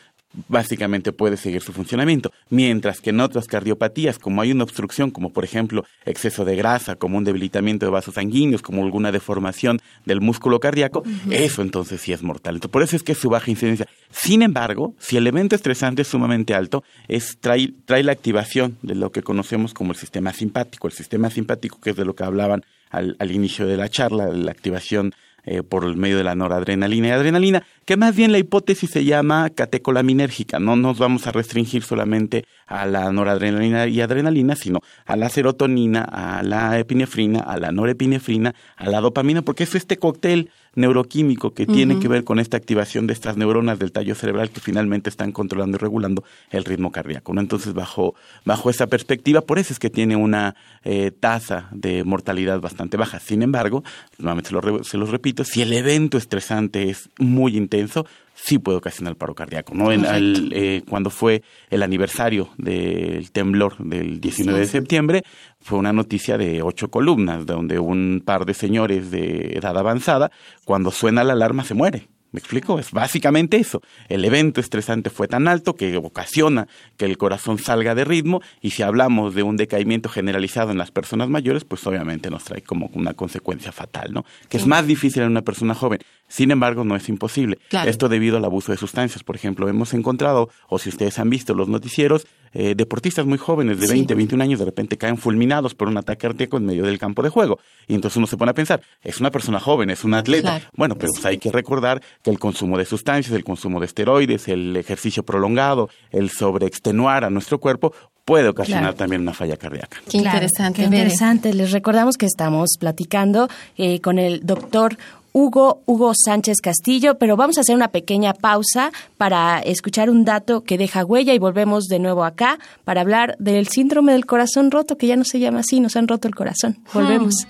básicamente 0.48 1.12
puede 1.12 1.38
seguir 1.38 1.62
su 1.62 1.74
funcionamiento. 1.74 2.32
Mientras 2.50 3.02
que 3.02 3.12
en 3.12 3.20
otras 3.20 3.48
cardiopatías, 3.48 4.20
como 4.20 4.42
hay 4.42 4.52
una 4.52 4.64
obstrucción, 4.64 5.12
como 5.12 5.32
por 5.32 5.44
ejemplo 5.44 5.86
exceso 6.06 6.46
de 6.46 6.56
grasa, 6.56 6.96
como 6.96 7.18
un 7.18 7.24
debilitamiento 7.24 7.86
de 7.86 7.92
vasos 7.92 8.16
sanguíneos, 8.16 8.62
como 8.62 8.84
alguna 8.84 9.12
deformación 9.12 9.80
del 10.06 10.22
músculo 10.22 10.60
cardíaco, 10.60 11.04
eso 11.30 11.62
entonces 11.62 12.02
sí 12.02 12.14
es 12.14 12.24
mortal. 12.24 12.56
Entonces, 12.56 12.72
por 12.72 12.84
eso 12.84 12.96
es 12.96 13.04
que 13.04 13.14
es 13.14 13.18
su 13.18 13.30
baja 13.30 13.50
incidencia. 13.50 13.88
Sin 14.12 14.42
embargo, 14.42 14.94
si 15.00 15.18
el 15.18 15.28
evento 15.28 15.56
estresante 15.56 16.04
es 16.04 16.08
sumamente 16.08 16.54
alto, 16.54 16.84
es, 17.08 17.38
trae, 17.40 17.74
trae 17.86 18.04
la 18.04 18.12
activación 18.12 18.78
de 18.82 18.96
lo 18.96 19.12
que 19.12 19.24
conocemos 19.24 19.74
como 19.74 19.92
el 19.92 19.98
sistema 19.98 20.34
simpático. 20.34 20.88
El 20.88 20.94
sistema 20.94 21.30
simpático, 21.30 21.80
que 21.80 21.92
es 21.92 21.96
de 21.96 22.06
lo 22.06 22.16
que 22.16 22.24
hablaban 22.24 22.64
al, 22.90 23.16
al 23.20 23.32
inicio 23.32 23.68
de 23.68 23.78
la 23.78 23.90
charla, 23.90 24.28
la 24.28 24.52
activación 24.52 25.14
eh, 25.46 25.64
por 25.64 25.96
medio 25.96 26.18
de 26.18 26.24
la 26.24 26.36
noradrenalina 26.36 27.08
y 27.08 27.12
adrenalina, 27.12 27.64
que 27.86 27.98
más 27.98 28.16
bien 28.16 28.32
la 28.32 28.38
hipótesis 28.40 28.90
se 28.90 29.06
llama 29.06 29.50
catecolaminérgica. 29.50 30.60
No 30.60 30.76
nos 30.76 30.98
vamos 30.98 31.28
a 31.28 31.32
restringir 31.32 31.84
solamente 31.84 32.46
a 32.68 32.86
la 32.86 33.12
noradrenalina 33.12 33.88
y 33.88 34.02
adrenalina, 34.02 34.56
sino 34.56 34.80
a 35.06 35.16
la 35.16 35.30
serotonina, 35.30 36.04
a 36.04 36.44
la 36.44 36.80
epinefrina, 36.80 37.40
a 37.40 37.58
la 37.58 37.72
norepinefrina, 37.72 38.56
a 38.76 38.90
la 38.90 39.02
dopamina, 39.02 39.42
porque 39.42 39.64
es 39.64 39.76
este 39.76 39.98
cóctel 39.98 40.50
neuroquímico 40.76 41.54
que 41.54 41.66
tiene 41.66 42.00
que 42.00 42.08
ver 42.08 42.24
con 42.24 42.40
esta 42.40 42.58
activación 42.58 43.08
de 43.08 43.14
estas 43.14 43.38
neuronas 43.38 43.80
del 43.80 43.92
tallo 43.92 44.16
cerebral 44.16 44.50
que 44.50 44.60
finalmente 44.60 45.10
están 45.10 45.32
controlando 45.32 45.78
y 45.78 45.80
regulando 45.80 46.24
el 46.52 46.66
ritmo 46.66 46.92
cardíaco. 46.92 47.34
¿no? 47.34 47.42
Entonces, 47.42 47.74
bajo, 47.74 48.16
bajo 48.44 48.70
esa 48.70 48.88
perspectiva, 48.88 49.42
por 49.42 49.60
eso 49.60 49.74
es 49.74 49.80
que 49.80 49.90
tiene 49.90 50.16
una 50.16 50.56
eh, 50.84 51.12
tasa 51.12 51.70
de 51.72 52.04
mortalidad 52.04 52.60
bastante 52.60 52.98
baja. 52.98 53.20
Sin 53.20 53.42
embargo, 53.42 53.84
nuevamente 54.18 54.50
se 54.50 54.56
lo, 54.56 54.84
se 54.84 54.98
los 54.98 55.10
repito, 55.10 55.44
si 55.44 55.62
el 55.62 55.74
evento 55.74 56.18
estresante 56.18 56.90
es 56.90 57.10
muy 57.18 57.58
intenso, 57.58 58.06
sí 58.46 58.60
puede 58.60 58.78
ocasionar 58.78 59.16
paro 59.16 59.34
cardíaco. 59.34 59.74
¿no? 59.74 59.92
En 59.92 60.06
eh, 60.06 60.84
cuando 60.88 61.10
fue 61.10 61.42
el 61.70 61.82
aniversario 61.82 62.50
del 62.58 63.32
temblor 63.32 63.78
del 63.80 64.22
19 64.22 64.60
de 64.60 64.68
septiembre, 64.68 65.24
fue 65.60 65.80
una 65.80 65.94
noticia 65.94 66.38
de 66.38 66.62
ocho 66.62 66.92
columnas, 66.92 67.48
donde 67.48 67.80
un 67.80 68.22
par 68.24 68.46
de 68.46 68.54
señores 68.54 69.10
de 69.10 69.54
edad 69.58 69.76
avanzada, 69.78 70.32
cuando 70.64 70.92
suena 70.92 71.24
la 71.24 71.34
alarma, 71.34 71.64
se 71.64 71.74
muere. 71.74 72.08
¿Me 72.36 72.40
explico? 72.40 72.80
Es 72.80 72.92
básicamente 72.92 73.56
eso. 73.56 73.82
El 74.10 74.26
evento 74.26 74.60
estresante 74.60 75.10
fue 75.10 75.30
tan 75.30 75.48
alto 75.48 75.78
que 75.78 75.96
ocasiona 75.96 76.68
que 76.98 77.06
el 77.06 77.18
corazón 77.18 77.60
salga 77.60 77.96
de 77.96 78.04
ritmo 78.04 78.42
y 78.60 78.72
si 78.72 78.84
hablamos 78.84 79.36
de 79.36 79.44
un 79.44 79.56
decaimiento 79.56 80.10
generalizado 80.10 80.72
en 80.72 80.78
las 80.78 80.92
personas 80.92 81.30
mayores, 81.30 81.64
pues 81.64 81.88
obviamente 81.88 82.30
nos 82.30 82.44
trae 82.44 82.62
como 82.62 82.90
una 82.94 83.14
consecuencia 83.14 83.72
fatal, 83.72 84.12
¿no? 84.12 84.26
Que 84.50 84.58
es 84.58 84.68
más 84.68 84.86
difícil 84.86 85.24
en 85.24 85.30
una 85.30 85.44
persona 85.44 85.74
joven. 85.76 86.00
Sin 86.28 86.52
embargo, 86.52 86.84
no 86.84 86.96
es 86.96 87.08
imposible. 87.10 87.60
Esto 87.86 88.10
debido 88.10 88.38
al 88.38 88.46
abuso 88.46 88.72
de 88.72 88.78
sustancias. 88.78 89.24
Por 89.24 89.36
ejemplo, 89.36 89.68
hemos 89.70 89.94
encontrado, 89.94 90.50
o 90.70 90.80
si 90.80 90.90
ustedes 90.90 91.20
han 91.20 91.30
visto 91.30 91.54
los 91.54 91.68
noticieros, 91.68 92.28
eh, 92.58 92.74
deportistas 92.74 93.26
muy 93.26 93.38
jóvenes 93.38 93.80
de 93.82 93.88
20, 93.88 94.16
21 94.16 94.42
años 94.42 94.60
de 94.60 94.66
repente 94.66 94.98
caen 94.98 95.18
fulminados 95.18 95.76
por 95.76 95.90
un 95.90 95.98
ataque 95.98 96.28
cardíaco 96.28 96.56
en 96.56 96.66
medio 96.66 96.84
del 96.86 96.98
campo 96.98 97.22
de 97.22 97.30
juego. 97.30 97.60
Y 97.86 97.96
entonces 97.96 98.16
uno 98.16 98.28
se 98.28 98.38
pone 98.38 98.52
a 98.52 98.54
pensar, 98.54 98.82
es 99.04 99.20
una 99.20 99.30
persona 99.30 99.60
joven, 99.60 99.90
es 99.90 100.06
un 100.06 100.14
atleta. 100.14 100.62
Bueno, 100.74 100.96
pero 100.96 101.12
pues 101.12 101.26
hay 101.26 101.38
que 101.38 101.52
recordar 101.52 102.02
que 102.24 102.30
el 102.30 102.40
consumo 102.40 102.78
de 102.78 102.86
sustancias, 102.86 103.36
el 103.36 103.44
consumo 103.44 103.82
de 103.82 103.88
esteroides, 103.88 104.48
el 104.48 104.78
ejercicio 104.78 105.24
prolongado, 105.24 105.90
el 106.12 106.30
sobreextenuar 106.30 107.26
a 107.26 107.30
nuestro 107.30 107.60
cuerpo 107.60 107.94
puede 108.24 108.48
ocasionar 108.48 108.96
también 108.96 109.22
una 109.22 109.34
falla 109.34 109.58
cardíaca. 109.58 109.98
Qué 110.10 110.18
interesante. 110.18 110.80
Qué 110.80 110.86
interesante. 110.86 111.54
Les 111.54 111.72
recordamos 111.72 112.16
que 112.16 112.26
estamos 112.26 112.70
platicando 112.80 113.50
eh, 113.78 114.00
con 114.00 114.18
el 114.18 114.46
doctor 114.46 114.98
Hugo, 115.38 115.82
Hugo 115.86 116.14
Sánchez 116.16 116.62
Castillo, 116.62 117.18
pero 117.18 117.36
vamos 117.36 117.58
a 117.58 117.62
hacer 117.62 117.76
una 117.76 117.90
pequeña 117.90 118.34
pausa 118.34 118.94
para 119.18 119.60
escuchar 119.60 120.10
un 120.10 120.24
dato 120.24 120.64
que 120.64 120.78
deja 120.78 121.04
huella 121.04 121.34
y 121.34 121.40
volvemos 121.40 121.88
de 121.88 122.00
nuevo 122.00 122.24
acá 122.24 122.58
para 122.86 123.02
hablar 123.02 123.36
del 123.38 123.68
síndrome 123.68 124.14
del 124.14 124.26
corazón 124.26 124.72
roto, 124.72 124.98
que 124.98 125.08
ya 125.08 125.18
no 125.18 125.26
se 125.26 125.42
llama 125.42 125.60
así, 125.60 125.82
nos 125.82 125.98
han 125.98 126.08
roto 126.08 126.30
el 126.30 126.36
corazón. 126.36 126.78
Volvemos. 126.94 127.46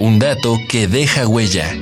Un 0.00 0.18
dato 0.18 0.58
que 0.68 0.86
deja 0.86 1.26
huella. 1.26 1.72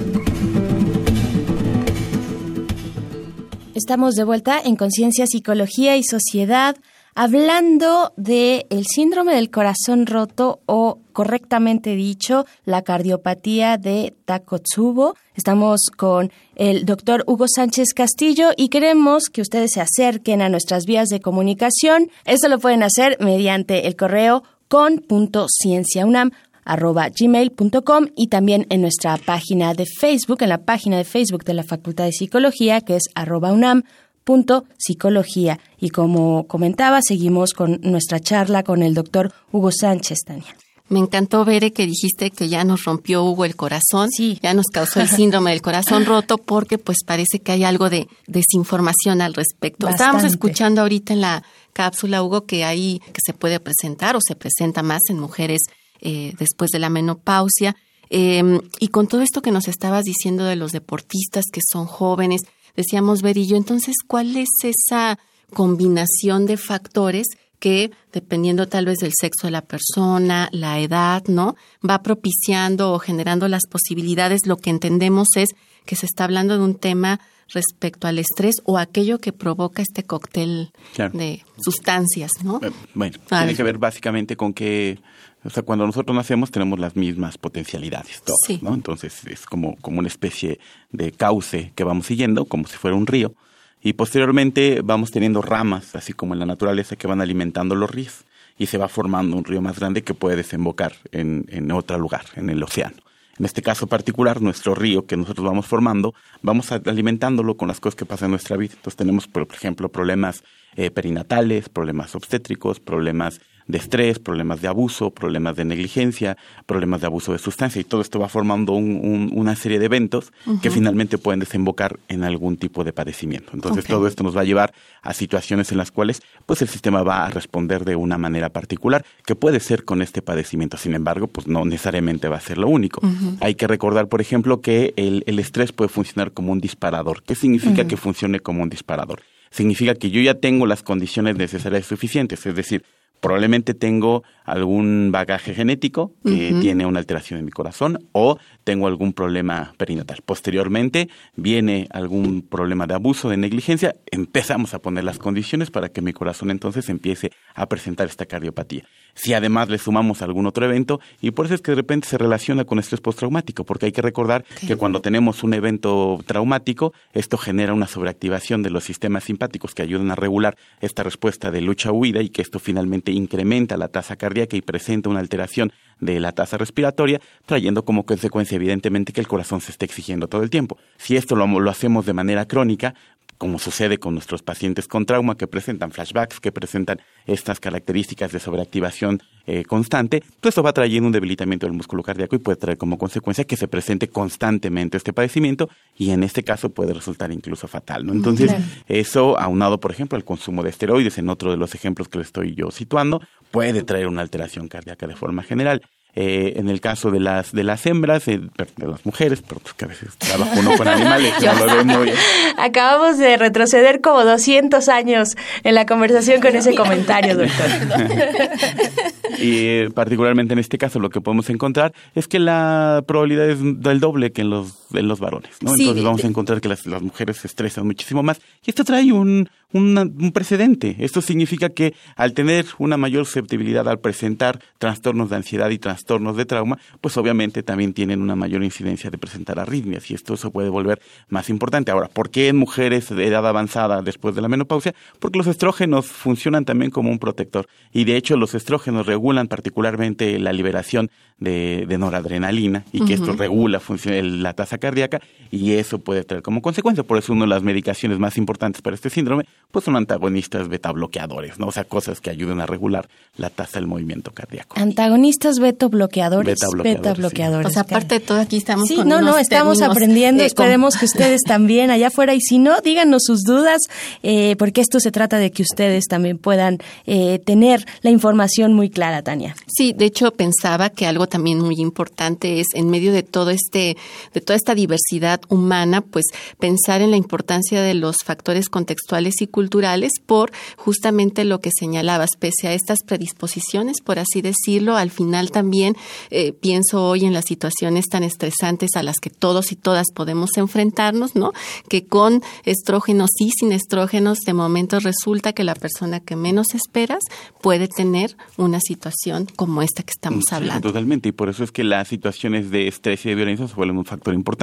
Estamos 3.75 4.15
de 4.15 4.25
vuelta 4.25 4.59
en 4.65 4.77
Conciencia, 4.77 5.27
Psicología 5.27 5.99
y 5.99 6.03
Sociedad 6.03 6.79
hablando 7.15 8.13
de 8.17 8.67
el 8.71 8.85
síndrome 8.87 9.35
del 9.35 9.51
corazón 9.51 10.07
roto 10.07 10.61
o 10.67 10.99
correctamente 11.13 11.95
dicho 11.95 12.47
la 12.65 12.83
cardiopatía 12.83 13.77
de 13.77 14.15
Takotsubo. 14.25 15.15
Estamos 15.35 15.91
con 15.97 16.33
el 16.55 16.87
doctor 16.87 17.25
Hugo 17.27 17.47
Sánchez 17.49 17.95
Castillo 17.95 18.51
y 18.57 18.69
queremos 18.69 19.25
que 19.25 19.43
ustedes 19.43 19.73
se 19.73 19.81
acerquen 19.81 20.43
a 20.43 20.49
nuestras 20.49 20.85
vías 20.87 21.09
de 21.09 21.21
comunicación. 21.21 22.11
Esto 22.25 22.49
lo 22.49 22.59
pueden 22.59 22.83
hacer 22.83 23.19
mediante 23.21 23.87
el 23.87 23.97
correo 23.97 24.43
con.cienciaunam 24.69 26.31
arroba 26.65 27.09
gmail.com 27.09 28.07
y 28.17 28.29
también 28.29 28.67
en 28.71 28.83
nuestra 28.83 29.17
página 29.19 29.75
de 29.75 29.85
Facebook, 29.85 30.43
en 30.43 30.49
la 30.49 30.65
página 30.65 30.97
de 30.97 31.05
Facebook 31.05 31.45
de 31.45 31.55
la 31.55 31.65
Facultad 31.65 32.05
de 32.05 32.13
Psicología, 32.13 32.81
que 32.81 32.97
es 32.97 33.05
arroba 33.15 33.53
unam 33.53 33.83
punto 34.25 34.65
psicología. 34.79 35.59
Y 35.81 35.91
como 35.91 36.47
comentaba, 36.47 37.01
seguimos 37.03 37.53
con 37.53 37.81
nuestra 37.83 38.21
charla 38.21 38.63
con 38.63 38.83
el 38.83 38.95
doctor 38.95 39.33
Hugo 39.51 39.71
Sánchez, 39.73 40.19
Tania. 40.27 40.57
Me 40.89 40.99
encantó 40.99 41.45
ver 41.47 41.73
que 41.73 41.87
dijiste 41.87 42.31
que 42.31 42.51
ya 42.51 42.65
nos 42.65 42.85
rompió 42.85 43.25
Hugo 43.25 43.47
el 43.47 43.57
corazón, 43.57 44.11
sí. 44.11 44.39
ya 44.43 44.53
nos 44.53 44.67
causó 44.67 45.01
el 45.01 45.09
síndrome 45.09 45.51
del 45.51 45.63
corazón 45.63 46.05
roto, 46.05 46.37
porque 46.37 46.77
pues 46.77 46.99
parece 47.07 47.41
que 47.41 47.53
hay 47.53 47.65
algo 47.65 47.89
de 47.89 48.09
desinformación 48.27 49.23
al 49.23 49.33
respecto. 49.33 49.89
Estábamos 49.89 50.25
escuchando 50.25 50.83
ahorita 50.83 51.15
en 51.15 51.23
la 51.23 51.45
cápsula, 51.73 52.23
Hugo, 52.23 52.45
que 52.45 52.65
hay 52.65 53.01
que 53.13 53.21
se 53.25 53.33
puede 53.33 53.59
presentar 53.59 54.17
o 54.17 54.21
se 54.21 54.37
presenta 54.37 54.83
más 54.83 55.01
en 55.09 55.19
mujeres 55.19 55.63
eh, 56.03 56.35
después 56.39 56.71
de 56.71 56.79
la 56.79 56.91
menopausia. 56.91 57.75
Em, 58.11 58.61
y 58.79 58.89
con 58.89 59.09
todo 59.09 59.23
esto 59.23 59.41
que 59.41 59.51
nos 59.51 59.69
estabas 59.69 60.05
diciendo 60.05 60.45
de 60.45 60.57
los 60.57 60.73
deportistas 60.73 61.47
que 61.51 61.61
son 61.67 61.87
jóvenes, 61.87 62.43
decíamos 62.77 63.23
Ver 63.23 63.37
y 63.39 63.47
yo, 63.47 63.57
entonces, 63.57 63.97
¿cuál 64.07 64.37
es 64.37 64.49
esa 64.63 65.19
combinación 65.53 66.47
de 66.47 66.57
factores 66.57 67.27
que, 67.63 67.93
dependiendo 68.13 68.67
tal 68.67 68.87
vez 68.87 68.99
del 68.99 69.13
sexo 69.19 69.47
de 69.47 69.53
la 69.53 69.63
persona, 69.63 70.49
la 70.51 70.81
edad, 70.81 71.23
¿no? 71.29 71.55
Va 71.89 72.03
propiciando 72.03 72.93
o 72.93 72.99
generando 72.99 73.47
las 73.47 73.69
posibilidades. 73.71 74.47
Lo 74.47 74.57
que 74.57 74.71
entendemos 74.71 75.29
es 75.37 75.51
que 75.87 75.95
se 75.95 76.07
está 76.07 76.25
hablando 76.25 76.59
de 76.59 76.65
un 76.65 76.75
tema 76.75 77.21
respecto 77.53 78.09
al 78.09 78.19
estrés 78.19 78.57
o 78.65 78.79
aquello 78.79 79.21
que 79.21 79.33
provoca 79.33 79.81
este 79.81 80.03
cóctel 80.03 80.73
de 81.13 81.45
sustancias, 81.63 82.33
¿no? 82.43 82.59
Eh, 82.65 82.73
bueno, 82.95 83.17
tiene 83.29 83.55
que 83.55 83.63
ver 83.63 83.79
básicamente 83.79 84.37
con 84.37 84.53
que 84.55 84.99
o 85.45 85.51
sea, 85.51 85.63
cuando 85.63 85.87
nosotros 85.87 86.15
nacemos 86.15 86.51
tenemos 86.51 86.79
las 86.79 86.97
mismas 86.97 87.39
potencialidades, 87.39 88.23
¿no? 88.61 88.75
Entonces 88.75 89.25
es 89.27 89.45
como, 89.47 89.77
como 89.77 89.99
una 89.99 90.09
especie 90.09 90.61
de 90.91 91.13
cauce 91.13 91.73
que 91.75 91.85
vamos 91.85 92.07
siguiendo, 92.07 92.45
como 92.45 92.67
si 92.67 92.77
fuera 92.77 92.97
un 92.97 93.07
río, 93.07 93.35
y 93.83 93.95
posteriormente 93.95 94.81
vamos 94.85 95.11
teniendo 95.11 95.43
ramas, 95.43 95.97
así 95.97 96.13
como 96.13 96.35
en 96.35 96.41
la 96.41 96.47
naturaleza, 96.47 96.97
que 96.97 97.09
van 97.09 97.21
alimentando 97.21 97.75
los 97.75 97.91
ríos, 97.91 98.25
y 98.57 98.67
se 98.67 98.79
va 98.79 98.89
formando 98.89 99.37
un 99.37 99.45
río 99.45 99.61
más 99.61 99.79
grande 99.79 100.03
que 100.03 100.15
puede 100.15 100.37
desembocar 100.37 100.93
en, 101.11 101.47
en 101.49 101.73
otro 101.73 101.99
lugar, 101.99 102.25
en 102.37 102.49
el 102.51 102.63
océano. 102.63 102.97
En 103.39 103.47
este 103.47 103.63
caso 103.63 103.87
particular, 103.87 104.43
nuestro 104.43 104.75
río 104.75 105.07
que 105.07 105.17
nosotros 105.17 105.45
vamos 105.45 105.67
formando, 105.67 106.15
vamos 106.43 106.71
alimentándolo 106.71 107.57
con 107.57 107.67
las 107.67 107.81
cosas 107.81 107.97
que 107.97 108.05
pasan 108.05 108.27
en 108.27 108.33
nuestra 108.33 108.57
vida. 108.57 108.75
Entonces 108.77 108.97
tenemos, 108.97 109.27
por 109.27 109.49
ejemplo, 109.51 109.89
problemas 109.89 110.45
eh, 110.77 110.91
perinatales, 110.91 111.69
problemas 111.69 112.15
obstétricos, 112.15 112.79
problemas 112.79 113.41
de 113.67 113.79
estrés, 113.79 114.19
problemas 114.19 114.61
de 114.61 114.69
abuso, 114.69 115.11
problemas 115.11 115.57
de 115.57 115.65
negligencia, 115.65 116.37
problemas 116.67 117.01
de 117.01 117.07
abuso 117.07 117.33
de 117.33 117.39
sustancia 117.39 117.81
y 117.81 117.85
todo 117.85 118.01
esto 118.01 118.19
va 118.19 118.29
formando 118.29 118.73
una 118.73 119.57
serie 119.57 119.79
de 119.79 119.87
eventos 119.87 120.33
que 120.61 120.71
finalmente 120.71 121.19
pueden 121.19 121.41
desembocar 121.41 121.99
en 122.09 122.25
algún 122.25 122.57
tipo 122.57 122.85
de 122.85 122.93
padecimiento. 122.93 123.53
Entonces 123.55 123.85
todo 123.85 124.07
esto 124.07 124.23
nos 124.23 124.37
va 124.37 124.43
a 124.43 124.45
llevar 124.45 124.73
a 125.03 125.15
situaciones 125.15 125.73
en 125.73 125.79
las 125.79 125.91
cuales 125.91 126.23
pues 126.47 126.63
el 126.63 126.69
sistema 126.69 127.03
va 127.03 127.27
a 127.27 127.31
responder 127.31 127.85
de 127.85 127.97
una 127.97 128.19
manera 128.19 128.51
particular 128.51 129.05
que 129.25 129.35
puede 129.35 129.61
ser 129.61 129.85
con 129.85 130.03
este 130.03 130.23
padecimiento. 130.23 130.77
Sin 130.77 130.95
embargo, 130.95 131.27
pues 131.27 131.47
no 131.47 131.65
necesariamente 131.65 132.29
va 132.29 132.37
a 132.37 132.41
ser 132.41 132.59
lo 132.59 132.69
único. 132.69 133.01
Hay 133.41 133.55
que 133.55 133.67
recordar, 133.67 134.09
por 134.09 134.21
ejemplo, 134.21 134.61
que 134.61 134.95
el, 134.97 135.39
estrés 135.39 135.73
puede 135.73 135.89
funcionar 135.89 136.33
como 136.33 136.53
un 136.53 136.61
disparador. 136.61 137.23
¿Qué 137.23 137.35
significa 137.35 137.87
que 137.87 137.97
funcione 137.97 138.41
como 138.41 138.63
un 138.63 138.69
disparador? 138.69 139.23
Significa 139.51 139.95
que 139.95 140.11
yo 140.11 140.21
ya 140.23 140.35
tengo 140.35 140.67
las 140.67 140.83
condiciones 140.83 141.37
necesarias 141.37 141.85
y 141.85 141.89
suficientes, 141.89 142.47
es 142.47 142.55
decir, 142.55 142.85
probablemente 143.23 143.73
tengo 143.73 144.25
algún 144.45 145.11
bagaje 145.13 145.55
genético 145.55 146.13
que 146.25 146.55
tiene 146.61 146.87
una 146.87 146.99
alteración 146.99 147.39
en 147.39 147.45
mi 147.45 147.53
corazón 147.53 148.09
o 148.11 148.37
tengo 148.65 148.89
algún 148.89 149.13
problema 149.13 149.75
perinatal. 149.79 150.19
Posteriormente 150.27 151.09
viene 151.37 151.87
algún 151.91 152.43
problema 152.43 152.89
de 152.89 152.95
abuso, 152.95 153.31
de 153.31 153.37
negligencia, 153.37 153.95
empezamos 154.11 154.75
a 154.75 154.81
poner 154.81 155.05
las 155.05 155.19
condiciones 155.19 155.71
para 155.71 155.89
que 155.89 156.03
mi 156.03 156.13
corazón 156.13 156.51
entonces 156.51 156.89
empiece 156.89 157.31
a 157.55 157.69
presentar 157.69 158.09
esta 158.09 158.27
cardiopatía. 158.27 158.85
Si 159.15 159.35
además 159.35 159.69
le 159.69 159.79
sumamos 159.79 160.23
algún 160.23 160.47
otro 160.47 160.65
evento, 160.65 161.01
y 161.21 161.33
por 161.33 161.47
eso 161.47 161.55
es 161.55 161.61
que 161.61 161.73
de 161.73 161.77
repente 161.77 162.09
se 162.09 162.19
relaciona 162.19 162.65
con 162.65 162.79
estrés 162.79 163.01
postraumático, 163.01 163.65
porque 163.65 163.87
hay 163.87 163.93
que 163.93 164.03
recordar 164.03 164.45
que 164.67 164.77
cuando 164.77 165.01
tenemos 165.01 165.43
un 165.43 165.55
evento 165.55 166.21
traumático, 166.27 166.93
esto 167.13 167.37
genera 167.37 167.75
una 167.75 167.87
sobreactivación 167.87 168.63
de 168.63 168.71
los 168.71 168.85
sistemas 168.85 169.25
simpáticos 169.25 169.75
que 169.75 169.83
ayudan 169.83 170.11
a 170.11 170.15
regular 170.15 170.57
esta 170.81 171.03
respuesta 171.03 171.51
de 171.51 171.61
lucha-huida 171.61 172.23
y 172.23 172.31
que 172.31 172.43
esto 172.43 172.59
finalmente 172.59 173.13
incrementa 173.13 173.77
la 173.77 173.89
tasa 173.89 174.17
cardíaca 174.17 174.43
que 174.53 174.63
presenta 174.63 175.09
una 175.09 175.21
alteración 175.21 175.73
de 176.01 176.19
la 176.19 176.33
tasa 176.33 176.59
respiratoria, 176.59 177.21
trayendo 177.47 177.85
como 177.85 178.05
consecuencia 178.05 178.57
evidentemente 178.57 179.13
que 179.13 179.21
el 179.21 179.29
corazón 179.29 179.61
se 179.61 179.71
esté 179.71 179.85
exigiendo 179.87 180.29
todo 180.29 180.43
el 180.43 180.51
tiempo. 180.51 180.77
Si 180.97 181.17
esto 181.17 181.37
lo, 181.37 181.47
lo 181.47 181.71
hacemos 181.71 182.05
de 182.05 182.13
manera 182.13 182.47
crónica, 182.47 182.95
como 183.43 183.59
sucede 183.59 183.99
con 183.99 184.15
nuestros 184.15 184.41
pacientes 184.41 184.87
con 184.87 185.05
trauma 185.05 185.37
que 185.37 185.49
presentan 185.49 185.91
flashbacks, 185.91 186.39
que 186.39 186.53
presentan 186.53 187.01
estas 187.27 187.59
características 187.59 188.31
de 188.31 188.39
sobreactivación 188.39 189.21
eh, 189.49 189.65
constante, 189.65 190.23
pues 190.41 190.55
eso 190.55 190.63
va 190.63 190.73
trayendo 190.73 191.09
un 191.09 191.13
debilitamiento 191.13 191.67
del 191.67 191.75
músculo 191.75 192.05
cardíaco 192.05 192.37
y 192.37 192.39
puede 192.39 192.55
traer 192.55 192.79
como 192.79 192.99
consecuencia 192.99 193.43
que 193.43 193.57
se 193.57 193.67
presente 193.67 194.07
constantemente 194.07 194.97
este 194.97 195.13
padecimiento 195.13 195.69
y 195.99 196.11
en 196.11 196.23
este 196.23 196.45
caso 196.45 196.71
puede 196.71 196.95
resultar 196.95 197.33
incluso 197.33 197.67
fatal. 197.67 198.07
¿no? 198.07 198.13
Entonces, 198.13 198.55
eso 198.87 199.37
aunado, 199.41 199.81
por 199.81 199.91
ejemplo, 199.91 200.15
al 200.15 200.25
consumo 200.25 200.63
de 200.63 200.71
esteroides, 200.71 201.19
en 201.19 201.29
otro 201.29 201.51
de 201.51 201.57
los 201.57 201.75
ejemplos 201.75 202.07
que 202.07 202.19
le 202.19 202.25
estoy 202.25 202.55
yo 202.55 202.71
situando, 202.71 203.23
puede 203.51 203.83
traer 203.83 204.07
una 204.07 204.23
alteración 204.23 204.69
cardíaca 204.69 205.09
de 205.09 205.17
forma 205.17 205.43
general. 205.43 205.83
Eh, 206.15 206.53
en 206.57 206.69
el 206.69 206.83
caso 206.83 207.11
de 207.11 207.21
las 207.21 207.53
de 207.53 207.65
las 207.65 207.87
hembras, 207.87 208.29
eh, 208.29 208.39
de 208.77 208.87
las 208.87 209.07
mujeres, 209.07 209.41
pero 209.41 209.63
pues 209.63 209.73
que 209.73 209.87
a 209.87 209.89
veces 209.89 210.15
trabajo 210.19 210.61
uno 210.61 210.77
con 210.77 210.87
animales, 210.87 211.33
Acabamos 212.59 213.17
de 213.17 213.39
retroceder 213.39 214.03
como 214.03 214.23
200 214.23 214.91
años 214.91 215.31
en 215.65 215.75
la 215.75 215.87
conversación 215.87 216.43
con 216.43 216.55
ese 216.55 216.75
comentario, 216.75 217.35
doctor. 217.35 217.67
y 219.39 219.67
eh, 219.67 219.89
particularmente 219.95 220.53
en 220.53 220.59
este 220.59 220.77
caso 220.77 220.99
lo 220.99 221.09
que 221.09 221.23
podemos 221.23 221.49
encontrar 221.49 221.95
es 222.15 222.29
que 222.29 222.39
la 222.39 223.03
probabilidad 223.07 223.49
es 223.49 223.61
del 223.63 223.99
doble 223.99 224.33
que 224.33 224.43
en 224.43 224.51
los, 224.51 224.82
en 224.95 225.09
los 225.09 225.21
varones, 225.21 225.51
¿no? 225.61 225.73
Entonces 225.75 226.05
vamos 226.05 226.25
a 226.25 226.27
encontrar 226.27 226.61
que 226.61 226.69
las, 226.69 226.87
las 226.87 227.03
mujeres 227.03 227.39
se 227.39 227.47
estresan 227.47 227.87
muchísimo 227.87 228.23
más. 228.23 228.41
Y 228.65 228.71
esto 228.71 228.85
trae 228.85 229.13
un, 229.13 229.49
un 229.73 230.33
precedente. 230.33 230.97
Esto 230.99 231.21
significa 231.21 231.71
que 231.71 231.95
al 232.17 232.35
tener 232.35 232.67
una 232.79 232.97
mayor 232.97 233.25
susceptibilidad 233.27 233.89
al 233.89 234.01
presentar 234.01 234.61
trastornos 234.79 235.31
de 235.31 235.37
ansiedad 235.37 235.71
y 235.71 235.79
trastornos 235.79 236.37
de 236.37 236.45
trauma, 236.45 236.79
pues 237.01 237.17
obviamente 237.17 237.63
también 237.63 237.95
tienen 237.95 238.21
una 238.21 238.37
mayor 238.37 238.63
incidencia 238.63 239.11
de 239.11 239.19
presentar 239.19 239.59
arritmias 239.59 240.11
y 240.11 240.15
esto 240.15 240.37
se 240.37 240.51
puede 240.51 240.69
volver 240.69 241.01
más 241.29 241.49
importante. 241.49 241.91
Ahora, 241.91 242.09
¿por 242.09 242.31
qué 242.31 242.49
en 242.49 242.57
mujeres 242.57 243.09
de 243.09 243.27
edad 243.27 243.47
avanzada 243.47 244.03
después 244.03 244.35
de 244.35 244.43
la 244.43 244.49
menopausia? 244.49 244.95
Porque 245.19 245.39
los 245.39 245.47
estrógenos 245.47 246.07
funcionan 246.07 246.65
también 246.65 246.91
como 246.91 247.11
un 247.11 247.19
protector 247.19 247.67
y 247.93 248.05
de 248.05 248.17
hecho 248.17 248.37
los 248.37 248.55
estrógenos 248.55 249.07
regulan 249.07 249.49
particularmente 249.49 250.39
la 250.39 250.53
liberación 250.53 251.11
de, 251.39 251.87
noradrenalina 251.99 252.85
y 252.93 253.05
que 253.05 253.15
esto 253.15 253.33
regula 253.33 253.81
la 254.23 254.55
tasa 254.55 254.79
cardíaca 254.83 255.21
y 255.51 255.73
eso 255.75 255.99
puede 256.01 256.25
traer 256.25 256.43
como 256.43 256.61
consecuencia. 256.61 257.05
Por 257.05 257.17
eso 257.19 257.33
una 257.33 257.43
de 257.45 257.49
las 257.49 257.63
medicaciones 257.63 258.19
más 258.19 258.37
importantes 258.37 258.83
para 258.83 258.95
este 258.95 259.09
síndrome 259.09 259.45
pues 259.71 259.87
son 259.87 259.97
antagonistas 259.97 260.69
beta 260.69 260.93
bloqueadores, 260.93 261.59
¿no? 261.59 261.69
O 261.69 261.73
sea, 261.73 261.85
cosas 261.85 262.21
que 262.21 262.29
ayuden 262.29 262.61
a 262.61 262.67
regular 262.67 263.09
la 263.37 263.49
tasa 263.49 263.79
del 263.79 263.87
movimiento 263.87 264.33
cardíaco. 264.33 264.79
Antagonistas 264.79 265.59
beta 265.61 265.87
bloqueadores. 265.89 266.59
Beta 266.83 267.15
bloqueadores. 267.15 267.67
O 267.67 267.71
sea, 267.71 267.83
aparte 267.83 268.17
de 268.17 268.21
todo 268.21 268.39
aquí 268.41 268.59
estamos 268.59 268.87
Sí, 268.89 268.97
con 268.97 269.09
no, 269.09 269.21
no, 269.23 269.29
unos 269.31 269.41
estamos 269.41 269.79
términos, 269.79 269.97
aprendiendo. 269.97 270.43
eh, 270.43 270.47
Esperemos 270.47 270.97
que 270.97 271.07
ustedes 271.07 271.41
también 271.43 271.91
allá 271.91 272.09
afuera. 272.09 272.35
Y 272.35 272.41
si 272.41 272.59
no, 272.59 272.81
díganos 272.83 273.23
sus 273.25 273.43
dudas, 273.45 273.81
eh, 274.23 274.57
porque 274.59 274.81
esto 274.83 275.01
se 275.01 275.11
trata 275.13 275.39
de 275.39 275.51
que 275.53 275.63
ustedes 275.63 276.05
también 276.07 276.37
puedan 276.39 276.79
eh, 277.07 277.39
tener 277.39 277.87
la 278.03 278.11
información 278.11 278.75
muy 278.75 278.91
clara, 278.91 279.23
Tania. 279.23 279.55
Sí, 279.69 279.95
de 279.97 280.05
hecho 280.07 280.33
pensaba 280.33 280.91
que 280.91 281.07
algo 281.07 281.27
también 281.29 281.61
muy 281.61 281.77
importante 281.77 282.61
es 282.61 282.67
en 282.75 282.91
medio 282.91 283.13
de 283.13 283.23
todo 283.23 283.51
este, 283.51 283.97
de 284.35 284.41
toda 284.41 284.57
esta 284.57 284.72
diversidad 284.75 285.41
humana, 285.49 286.01
pues 286.01 286.27
pensar 286.59 287.01
en 287.03 287.11
la 287.11 287.17
importancia 287.17 287.83
de 287.83 287.95
los 287.95 288.17
factores 288.25 288.69
contextuales 288.69 289.41
y 289.41 289.47
culturales 289.47 290.13
por 290.25 290.53
justamente 290.77 291.45
lo 291.45 291.61
que 291.61 291.71
señalabas, 291.77 292.31
pese 292.39 292.69
a 292.69 292.75
estas 292.75 292.99
predisposiciones, 293.07 294.01
por 294.05 294.19
así 294.19 294.43
decirlo, 294.43 294.97
al 294.97 295.11
final 295.11 295.51
también 295.51 295.97
eh, 296.31 296.53
pienso 296.53 297.07
hoy 297.07 297.25
en 297.25 297.33
las 297.33 297.45
situaciones 297.47 298.07
tan 298.09 298.23
estresantes 298.23 298.91
a 298.97 299.03
las 299.03 299.17
que 299.17 299.31
todos 299.31 299.73
y 299.73 299.77
todas 299.77 300.07
podemos 300.15 300.51
enfrentarnos, 300.57 301.35
¿no? 301.35 301.53
Que 301.89 302.05
con 302.05 302.43
estrógenos 302.65 303.31
y 303.39 303.51
sin 303.51 303.73
estrógenos, 303.73 304.39
de 304.47 304.53
momento 304.53 305.01
resulta 305.01 305.53
que 305.53 305.65
la 305.65 305.75
persona 305.75 306.21
que 306.21 306.37
menos 306.37 306.75
esperas 306.75 307.21
puede 307.61 307.89
tener 307.89 308.37
una 308.57 308.81
situación 308.81 309.47
como 309.57 309.83
esta 309.83 310.03
que 310.03 310.11
estamos 310.11 310.45
Sí, 310.49 310.55
hablando. 310.55 310.89
Totalmente, 310.89 311.29
y 311.29 311.33
por 311.33 311.49
eso 311.49 311.65
es 311.65 311.73
que 311.73 311.85
las 311.85 312.09
situaciones 312.09 312.71
de 312.71 312.89
estrés 312.89 313.25
y 313.27 313.31
de 313.31 313.35
violencia 313.35 313.69
se 313.69 313.75
vuelven 313.75 313.99
un 313.99 314.05
factor 314.05 314.35
importante. 314.35 314.62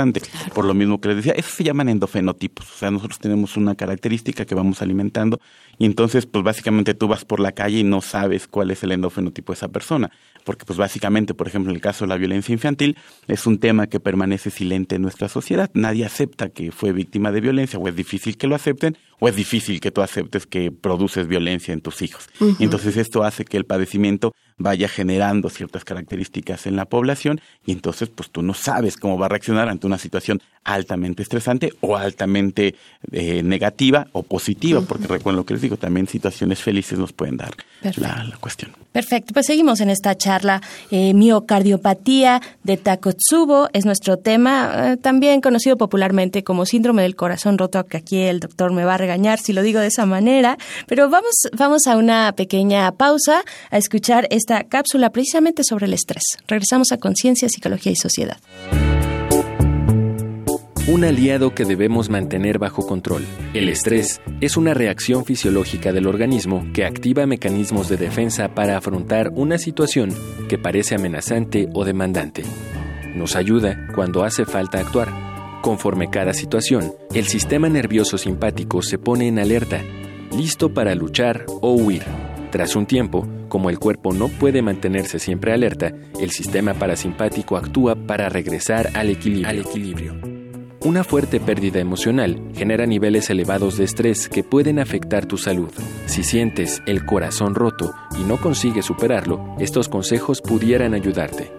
Por 0.53 0.65
lo 0.65 0.74
mismo 0.74 1.01
que 1.01 1.10
les 1.10 1.18
decía, 1.18 1.34
eso 1.34 1.50
se 1.50 1.63
llaman 1.63 1.89
endofenotipos. 1.89 2.72
O 2.72 2.75
sea, 2.75 2.91
nosotros 2.91 3.20
tenemos 3.20 3.58
una 3.58 3.75
característica 3.75 4.46
que 4.46 4.56
vamos 4.56 4.82
alimentando 4.82 5.39
y 5.77 5.86
entonces, 5.86 6.25
pues 6.25 6.44
básicamente 6.44 6.94
tú 6.94 7.08
vas 7.08 7.24
por 7.24 7.39
la 7.39 7.53
calle 7.53 7.79
y 7.79 7.84
no 7.84 8.01
sabes 8.01 8.48
cuál 8.48 8.72
es 8.72 8.84
el 8.84 8.91
endofenotipo 8.91 9.53
de 9.53 9.58
esa 9.58 9.70
persona. 9.70 10.12
Porque, 10.44 10.65
pues 10.65 10.77
básicamente, 10.77 11.34
por 11.34 11.48
ejemplo, 11.48 11.72
en 11.72 11.75
el 11.75 11.82
caso 11.82 12.06
de 12.06 12.10
la 12.10 12.18
violencia 12.18 12.51
infantil, 12.51 12.98
es 13.27 13.48
un 13.48 13.60
tema 13.60 13.88
que 13.88 14.00
permanece 14.00 14.50
silente 14.50 14.96
en 14.96 15.01
nuestra 15.01 15.29
sociedad. 15.29 15.70
Nadie 15.74 16.06
acepta 16.06 16.50
que 16.50 16.72
fue 16.72 16.91
víctima 16.91 17.32
de 17.32 17.41
violencia, 17.41 17.79
o 17.79 17.88
es 17.88 17.96
difícil 17.96 18.38
que 18.38 18.48
lo 18.48 18.56
acepten, 18.56 18.98
o 19.20 19.29
es 19.29 19.36
difícil 19.36 19.79
que 19.79 19.91
tú 19.91 20.01
aceptes 20.01 20.46
que 20.46 20.72
produces 20.72 21.27
violencia 21.27 21.74
en 21.74 21.82
tus 21.82 22.01
hijos. 22.01 22.29
Y 22.58 22.63
entonces 22.63 22.98
esto 22.98 23.24
hace 23.24 23.46
que 23.46 23.58
el 23.58 23.65
padecimiento 23.65 24.34
vaya 24.60 24.88
generando 24.88 25.50
ciertas 25.50 25.84
características 25.84 26.68
en 26.68 26.75
la 26.75 26.86
población 26.86 27.42
y 27.66 27.72
entonces 27.72 28.10
pues 28.10 28.30
tú 28.30 28.44
no 28.44 28.54
sabes 28.54 28.98
cómo 28.98 29.18
va 29.18 29.25
a 29.25 29.30
reaccionar 29.30 29.70
ante 29.70 29.88
una 29.88 29.98
situación 29.98 30.42
altamente 30.63 31.24
estresante 31.24 31.74
o 31.82 31.98
altamente 31.98 32.75
eh, 33.12 33.42
negativa 33.42 34.08
o 34.12 34.24
positiva, 34.24 34.82
porque 34.82 35.08
recuerden 35.08 35.38
lo 35.38 35.46
que 35.46 35.54
les 35.54 35.63
digo, 35.63 35.78
también 35.78 36.08
situaciones 36.08 36.60
felices 36.60 37.00
nos 37.00 37.13
pueden 37.13 37.38
dar 37.38 37.56
la, 37.96 38.24
la 38.24 38.38
cuestión. 38.38 38.72
Perfecto, 38.92 39.34
pues 39.34 39.46
seguimos 39.46 39.82
en 39.82 39.89
esta 39.89 40.16
charla. 40.16 40.62
Eh, 40.89 41.13
miocardiopatía 41.13 42.42
de 42.63 42.78
Takotsubo 42.78 43.70
es 43.72 43.86
nuestro 43.86 44.18
tema, 44.18 44.94
eh, 44.94 44.98
también 44.98 45.42
conocido 45.42 45.78
popularmente 45.78 46.44
como 46.44 46.66
síndrome 46.66 47.04
del 47.04 47.16
corazón 47.16 47.58
roto, 47.58 47.86
que 47.86 47.98
aquí 47.98 48.22
el 48.22 48.39
doctor 48.39 48.72
me 48.74 48.84
va 48.84 48.96
a 48.96 48.98
regañar 48.98 49.39
si 49.39 49.54
lo 49.54 49.62
digo 49.62 49.80
de 49.80 49.88
esa 49.88 50.06
manera, 50.06 50.58
pero 50.88 51.10
vamos, 51.10 51.34
vamos 51.56 51.88
a 51.88 51.98
una 51.98 52.34
pequeña 52.34 52.92
pausa 52.92 53.44
a 53.70 53.78
escuchar 53.78 54.28
cápsula 54.50 55.12
precisamente 55.12 55.63
sobre 55.63 55.86
el 55.86 55.94
estrés. 55.94 56.24
Regresamos 56.48 56.91
a 56.91 56.98
Conciencia, 56.98 57.48
Psicología 57.50 57.91
y 57.91 57.96
Sociedad. 57.96 58.38
Un 60.88 61.03
aliado 61.03 61.53
que 61.53 61.65
debemos 61.65 62.10
mantener 62.10 62.58
bajo 62.58 62.88
control. 62.88 63.24
El 63.53 63.70
estrés 63.70 64.20
es 64.41 64.58
una 64.58 64.74
reacción 64.74 65.24
fisiológica 65.24 65.94
del 65.94 66.08
organismo 66.08 66.65
que 66.74 66.84
activa 66.84 67.27
mecanismos 67.27 67.89
de 67.89 67.98
defensa 67.98 68.56
para 68.56 68.75
afrontar 68.75 69.29
una 69.36 69.60
situación 69.60 70.12
que 70.50 70.58
parece 70.58 70.96
amenazante 70.96 71.70
o 71.74 71.86
demandante. 71.86 72.44
Nos 73.13 73.36
ayuda 73.36 73.88
cuando 73.94 74.24
hace 74.24 74.46
falta 74.46 74.79
actuar. 74.79 75.10
Conforme 75.62 76.10
cada 76.10 76.34
situación, 76.34 76.93
el 77.13 77.28
sistema 77.28 77.69
nervioso 77.69 78.17
simpático 78.17 78.82
se 78.82 78.97
pone 78.97 79.28
en 79.28 79.38
alerta, 79.38 79.84
listo 80.36 80.73
para 80.73 80.95
luchar 80.95 81.45
o 81.62 81.73
huir. 81.73 82.04
Tras 82.51 82.75
un 82.75 82.88
tiempo, 82.88 83.27
como 83.47 83.69
el 83.69 83.77
cuerpo 83.77 84.12
no 84.12 84.27
puede 84.27 84.62
mantenerse 84.62 85.19
siempre 85.19 85.53
alerta, 85.53 85.93
el 86.19 86.31
sistema 86.31 86.73
parasimpático 86.73 87.57
actúa 87.57 87.95
para 87.95 88.27
regresar 88.27 88.89
al 88.95 89.09
equilibrio. 89.09 89.49
Al 89.49 89.59
equilibrio. 89.59 90.39
Una 90.81 91.03
fuerte 91.03 91.39
pérdida 91.39 91.79
emocional 91.79 92.41
genera 92.55 92.85
niveles 92.85 93.29
elevados 93.29 93.77
de 93.77 93.83
estrés 93.83 94.29
que 94.29 94.43
pueden 94.43 94.79
afectar 94.79 95.25
tu 95.25 95.38
salud. 95.38 95.69
Si 96.05 96.23
sientes 96.23 96.81
el 96.88 97.05
corazón 97.05 97.53
roto 97.53 97.93
y 98.19 98.23
no 98.23 98.38
consigues 98.38 98.85
superarlo, 98.85 99.55
estos 99.59 99.89
consejos 99.89 100.41
pudieran 100.41 100.93
ayudarte. 100.93 101.51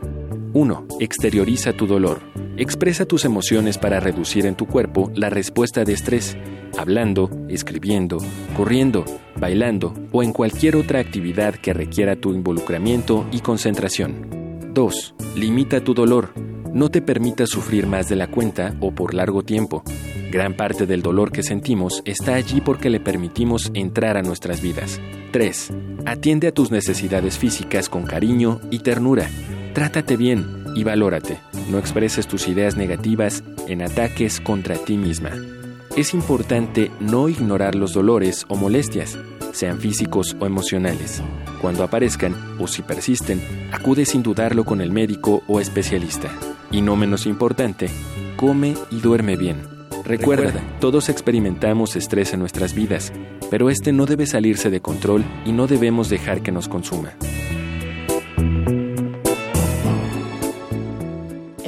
1. 0.52 0.86
Exterioriza 0.98 1.72
tu 1.72 1.86
dolor. 1.86 2.20
Expresa 2.56 3.04
tus 3.06 3.24
emociones 3.24 3.78
para 3.78 4.00
reducir 4.00 4.46
en 4.46 4.54
tu 4.54 4.66
cuerpo 4.66 5.10
la 5.14 5.30
respuesta 5.30 5.84
de 5.84 5.92
estrés, 5.92 6.36
hablando, 6.76 7.30
escribiendo, 7.48 8.18
corriendo, 8.56 9.04
bailando 9.36 9.94
o 10.12 10.22
en 10.22 10.32
cualquier 10.32 10.76
otra 10.76 11.00
actividad 11.00 11.54
que 11.54 11.72
requiera 11.72 12.16
tu 12.16 12.34
involucramiento 12.34 13.26
y 13.30 13.40
concentración. 13.40 14.70
2. 14.74 15.14
Limita 15.36 15.82
tu 15.82 15.94
dolor. 15.94 16.32
No 16.72 16.88
te 16.88 17.02
permitas 17.02 17.50
sufrir 17.50 17.86
más 17.86 18.08
de 18.08 18.16
la 18.16 18.28
cuenta 18.28 18.76
o 18.80 18.92
por 18.92 19.14
largo 19.14 19.42
tiempo. 19.42 19.82
Gran 20.30 20.54
parte 20.54 20.86
del 20.86 21.02
dolor 21.02 21.32
que 21.32 21.42
sentimos 21.42 22.02
está 22.04 22.34
allí 22.34 22.60
porque 22.60 22.90
le 22.90 23.00
permitimos 23.00 23.70
entrar 23.74 24.16
a 24.16 24.22
nuestras 24.22 24.62
vidas. 24.62 25.00
3. 25.32 25.72
Atiende 26.06 26.48
a 26.48 26.52
tus 26.52 26.70
necesidades 26.70 27.38
físicas 27.38 27.88
con 27.88 28.04
cariño 28.04 28.60
y 28.70 28.80
ternura. 28.80 29.28
Trátate 29.72 30.16
bien 30.16 30.64
y 30.74 30.82
valórate. 30.82 31.38
No 31.70 31.78
expreses 31.78 32.26
tus 32.26 32.48
ideas 32.48 32.76
negativas 32.76 33.44
en 33.68 33.82
ataques 33.82 34.40
contra 34.40 34.74
ti 34.74 34.96
misma. 34.96 35.30
Es 35.96 36.12
importante 36.12 36.90
no 37.00 37.28
ignorar 37.28 37.74
los 37.74 37.92
dolores 37.92 38.44
o 38.48 38.56
molestias, 38.56 39.16
sean 39.52 39.78
físicos 39.78 40.36
o 40.40 40.46
emocionales. 40.46 41.22
Cuando 41.60 41.84
aparezcan 41.84 42.34
o 42.58 42.66
si 42.66 42.82
persisten, 42.82 43.40
acude 43.72 44.06
sin 44.06 44.22
dudarlo 44.22 44.64
con 44.64 44.80
el 44.80 44.90
médico 44.90 45.42
o 45.46 45.60
especialista. 45.60 46.30
Y 46.72 46.82
no 46.82 46.96
menos 46.96 47.26
importante, 47.26 47.88
come 48.36 48.74
y 48.90 49.00
duerme 49.00 49.36
bien. 49.36 49.58
Recuerda, 50.04 50.52
todos 50.80 51.08
experimentamos 51.08 51.94
estrés 51.94 52.32
en 52.32 52.40
nuestras 52.40 52.74
vidas, 52.74 53.12
pero 53.50 53.70
este 53.70 53.92
no 53.92 54.06
debe 54.06 54.26
salirse 54.26 54.70
de 54.70 54.80
control 54.80 55.24
y 55.44 55.52
no 55.52 55.66
debemos 55.68 56.08
dejar 56.08 56.42
que 56.42 56.50
nos 56.50 56.68
consuma. 56.68 57.12